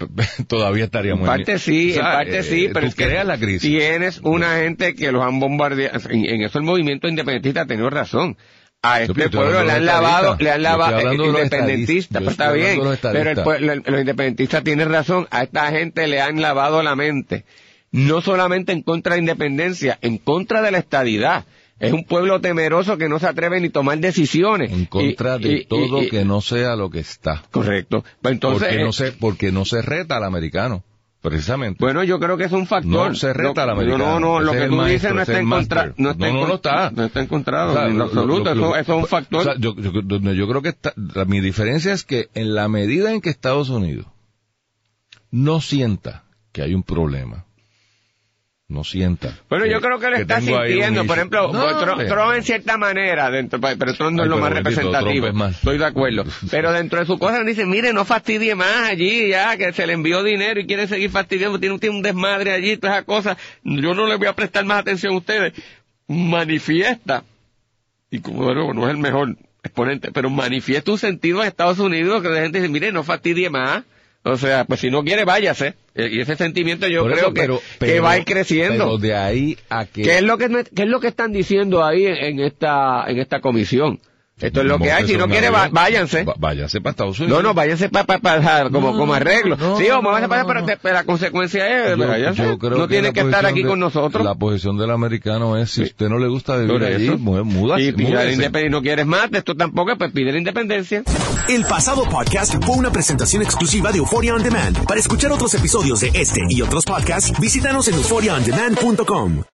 todavía 0.48 0.84
estaríamos 0.84 1.22
En 1.22 1.26
parte 1.26 1.58
sí, 1.58 1.90
O 1.90 1.94
sea, 1.94 2.02
en 2.02 2.12
parte 2.18 2.38
eh, 2.38 2.42
sí, 2.42 2.68
pero 2.72 2.86
es 2.86 2.94
que 2.94 3.24
la 3.24 3.38
crisis. 3.38 3.62
tienes 3.62 4.20
una 4.22 4.56
gente 4.58 4.94
que 4.94 5.12
los 5.12 5.22
han 5.24 5.40
bombardeado. 5.40 5.98
En, 6.10 6.24
en 6.26 6.42
eso 6.42 6.58
el 6.58 6.64
movimiento 6.64 7.08
independentista 7.08 7.62
ha 7.62 7.66
tenido 7.66 7.90
razón. 7.90 8.36
A 8.82 9.02
este 9.02 9.28
pueblo 9.28 9.62
le 9.62 9.72
han 9.72 9.84
lavado, 9.84 10.36
le 10.40 10.50
han 10.50 10.62
lavado, 10.62 10.96
hablando 10.96 11.24
de 11.24 11.32
los 11.32 11.42
independentista, 11.42 12.18
estadistas. 12.18 12.22
pues 12.22 12.32
está 12.32 12.52
bien. 12.52 12.80
Pero 13.12 13.30
el, 13.30 13.42
pueblo- 13.42 13.74
los 13.74 14.00
independentistas 14.00 14.64
tienen 14.64 14.88
razón. 14.90 15.28
A 15.30 15.42
esta 15.42 15.70
gente 15.70 16.06
le 16.06 16.20
han 16.22 16.40
lavado 16.40 16.82
la 16.82 16.96
mente. 16.96 17.44
No 17.92 18.22
solamente 18.22 18.72
en 18.72 18.82
contra 18.82 19.14
de 19.14 19.18
la 19.18 19.32
independencia, 19.32 19.98
en 20.00 20.16
contra 20.16 20.62
de 20.62 20.70
la 20.70 20.78
estadidad. 20.78 21.44
Es 21.80 21.92
un 21.94 22.04
pueblo 22.04 22.40
temeroso 22.40 22.96
que 22.98 23.08
no 23.08 23.18
se 23.18 23.26
atreve 23.26 23.60
ni 23.60 23.70
tomar 23.70 23.98
decisiones. 23.98 24.70
En 24.70 24.84
contra 24.86 25.36
Y- 25.36 25.42
de 25.42 25.52
y- 25.54 25.64
todo 25.64 26.02
y- 26.02 26.08
que 26.10 26.24
no 26.24 26.40
sea 26.42 26.76
lo 26.76 26.90
que 26.90 27.00
está. 27.00 27.42
Correcto. 27.50 28.04
Pues 28.22 28.32
entonces, 28.34 28.68
porque, 28.68 28.82
no 28.84 28.90
eh, 28.90 28.92
se, 28.92 29.12
porque 29.12 29.50
no 29.52 29.64
se 29.64 29.80
reta 29.82 30.16
al 30.18 30.24
americano, 30.24 30.84
precisamente. 31.22 31.82
Bueno, 31.82 32.04
yo 32.04 32.20
creo 32.20 32.36
que 32.36 32.44
es 32.44 32.52
un 32.52 32.66
factor. 32.66 33.08
No 33.08 33.14
se 33.14 33.32
reta 33.32 33.54
Lo- 33.54 33.62
al 33.62 33.70
americano. 33.70 34.04
No, 34.04 34.20
no, 34.20 34.40
lo 34.40 34.52
Ese 34.52 34.60
que 34.62 34.68
tú 34.68 34.82
dices 34.84 35.14
no 35.14 35.20
está 35.22 35.32
es 35.32 35.38
en 35.38 35.44
el 35.46 35.50
contra, 35.50 35.76
master. 35.86 35.94
no 36.04 36.10
está 36.10 36.28
en 36.28 36.34
No, 36.34 36.40
no, 36.42 36.48
no 36.48 36.54
está. 36.56 36.90
no 36.90 37.04
está 37.04 37.20
encontrado 37.22 37.70
O 37.70 37.74
sea, 37.74 37.86
en 37.86 37.92
lo 37.92 37.98
lo- 37.98 38.04
absoluto, 38.04 38.54
lo- 38.54 38.60
lo- 38.60 38.66
eso, 38.68 38.76
eso 38.76 38.92
es 38.96 39.02
un 39.02 39.08
factor. 39.08 39.40
O 39.40 39.44
sea, 39.44 39.54
yo, 39.58 39.74
yo- 39.76 39.90
yo 40.32 40.48
creo 40.48 40.62
que 40.62 40.68
está, 40.68 40.92
la- 40.96 41.24
mi 41.24 41.40
diferencia 41.40 41.92
es 41.94 42.04
que 42.04 42.28
en 42.34 42.54
la 42.54 42.68
medida 42.68 43.10
en 43.12 43.20
que 43.22 43.30
Estados 43.30 43.70
Unidos 43.70 44.06
no 45.30 45.60
sienta 45.60 46.24
que 46.52 46.62
hay 46.62 46.74
un 46.74 46.82
problema, 46.82 47.46
no 48.70 48.84
sienta. 48.84 49.36
bueno, 49.50 49.66
yo 49.66 49.80
creo 49.80 49.98
que 49.98 50.20
está 50.22 50.38
tengo 50.38 50.56
ahí 50.58 50.72
un 50.74 50.80
sintiendo. 50.84 51.04
Por 51.06 51.16
ejemplo, 51.18 51.52
No, 51.52 51.66
Trump, 51.78 51.90
hombre. 51.92 52.06
Trump 52.08 52.34
en 52.36 52.42
cierta 52.44 52.78
manera, 52.78 53.30
dentro, 53.30 53.60
pero 53.60 53.94
Trump 53.94 54.12
no 54.16 54.22
Ay, 54.22 54.26
es 54.28 54.30
lo 54.30 54.38
más 54.38 54.52
representativo. 54.52 55.10
Trump 55.10 55.24
es 55.26 55.34
más. 55.34 55.54
Estoy 55.56 55.76
de 55.78 55.84
acuerdo. 55.84 56.24
Pero 56.50 56.72
dentro 56.72 57.00
de 57.00 57.06
su 57.06 57.18
cosa 57.18 57.42
dice, 57.44 57.66
mire, 57.66 57.92
no 57.92 58.04
fastidie 58.04 58.54
más 58.54 58.88
allí, 58.90 59.28
ya, 59.28 59.56
que 59.56 59.72
se 59.72 59.86
le 59.86 59.92
envió 59.92 60.22
dinero 60.22 60.60
y 60.60 60.66
quiere 60.66 60.86
seguir 60.86 61.10
fastidiando, 61.10 61.58
tiene, 61.58 61.74
un- 61.74 61.80
tiene 61.80 61.96
un 61.96 62.02
desmadre 62.02 62.52
allí, 62.52 62.76
todas 62.76 62.96
esas 62.96 63.04
cosas. 63.06 63.36
Yo 63.64 63.92
no 63.94 64.06
le 64.06 64.14
voy 64.16 64.28
a 64.28 64.34
prestar 64.34 64.64
más 64.64 64.78
atención 64.78 65.12
a 65.14 65.16
ustedes. 65.18 65.52
Manifiesta, 66.24 67.24
y 68.10 68.20
como 68.20 68.44
bueno, 68.44 68.72
no 68.72 68.84
es 68.84 68.90
el 68.90 68.98
mejor 68.98 69.36
exponente, 69.62 70.10
pero 70.12 70.30
manifiesta 70.30 70.90
un 70.92 70.98
sentido 70.98 71.42
en 71.42 71.48
Estados 71.48 71.78
Unidos 71.80 72.22
que 72.22 72.28
la 72.28 72.40
gente 72.42 72.58
dice, 72.60 72.70
mire, 72.70 72.92
no 72.92 73.02
fastidie 73.04 73.50
más. 73.50 73.82
O 74.22 74.36
sea, 74.36 74.64
pues 74.64 74.80
si 74.80 74.90
no 74.90 75.02
quiere, 75.02 75.24
váyase. 75.24 75.74
Eh, 75.94 76.08
Y 76.12 76.20
ese 76.20 76.36
sentimiento 76.36 76.86
yo 76.88 77.02
Por 77.02 77.12
creo 77.12 77.24
eso, 77.24 77.34
que, 77.34 77.40
pero- 77.40 77.62
que 77.78 78.00
va 78.00 78.10
a 78.12 78.18
ir 78.18 78.24
creciendo. 78.24 78.84
Pero 78.84 78.98
de 78.98 79.14
ahí 79.16 79.56
a 79.70 79.86
que... 79.86 80.02
¿Qué 80.02 80.16
es 80.18 80.22
lo 80.22 80.36
que 80.36 80.48
me- 80.50 80.64
qué 80.64 80.82
es 80.82 80.88
lo 80.88 81.00
que 81.00 81.08
están 81.08 81.32
diciendo 81.32 81.82
ahí 81.84 82.04
en, 82.06 82.16
en 82.16 82.40
esta 82.40 83.04
en 83.08 83.18
esta 83.18 83.40
comisión? 83.40 83.98
Esto 84.40 84.60
es 84.60 84.66
lo 84.66 84.78
que 84.78 84.90
hay. 84.92 85.06
Si 85.06 85.16
no 85.16 85.28
quiere, 85.28 85.50
va- 85.50 85.68
váyanse. 85.70 86.24
Va- 86.24 86.34
váyanse 86.38 86.80
para 86.80 86.90
Estados 86.92 87.18
Unidos. 87.20 87.42
No, 87.42 87.48
no, 87.48 87.54
váyanse 87.54 87.88
para 87.88 88.06
como, 88.70 88.92
No, 88.92 88.98
como 88.98 89.14
arreglo. 89.14 89.56
no, 89.56 89.76
sí, 89.78 89.86
vamos 89.88 90.16
a 90.16 90.20
no, 90.20 90.28
pasar, 90.28 90.46
no, 90.46 90.64
pero, 90.66 90.78
pero 90.82 90.94
la 90.94 91.04
consecuencia 91.04 91.90
es, 91.92 91.96
Yo- 91.98 92.08
váyanse. 92.08 92.42
yo 92.42 92.58
creo 92.58 92.78
no 92.78 92.88
tiene 92.88 93.12
que 93.12 93.20
estar 93.20 93.44
aquí 93.46 93.62
de- 93.62 93.68
con 93.68 93.78
nosotros. 93.80 94.24
La 94.24 94.34
posición 94.34 94.76
del 94.78 94.90
americano 94.90 95.56
es, 95.56 95.70
si 95.70 95.82
usted 95.82 96.08
no 96.08 96.18
le 96.18 96.28
gusta 96.28 96.56
vivir 96.56 96.82
allí, 96.84 97.06
eso. 97.08 97.18
mu- 97.18 97.44
múdase, 97.44 97.82
y 97.82 97.92
pide 97.92 98.08
independencia, 98.32 98.70
no 98.70 98.82
quieres 98.82 99.06
más 99.06 99.30
de 99.30 99.38
esto 99.38 99.54
tampoco, 99.54 99.96
pues 99.96 100.10
pide 100.12 100.32
la 100.32 100.38
independencia. 100.38 101.02
El 101.48 101.64
pasado 101.64 102.04
podcast 102.04 102.54
fue 102.64 102.76
una 102.76 102.90
presentación 102.90 103.42
exclusiva 103.42 103.90
de 103.92 103.98
Euphoria 103.98 104.34
On 104.34 104.42
Demand. 104.42 104.86
Para 104.86 105.00
escuchar 105.00 105.32
otros 105.32 105.52
episodios 105.54 106.00
de 106.00 106.10
este 106.14 106.40
y 106.48 106.62
otros 106.62 106.84
podcasts, 106.84 107.32
visítanos 107.40 107.88
en 107.88 107.94
euphoriaondemand.com. 107.94 109.42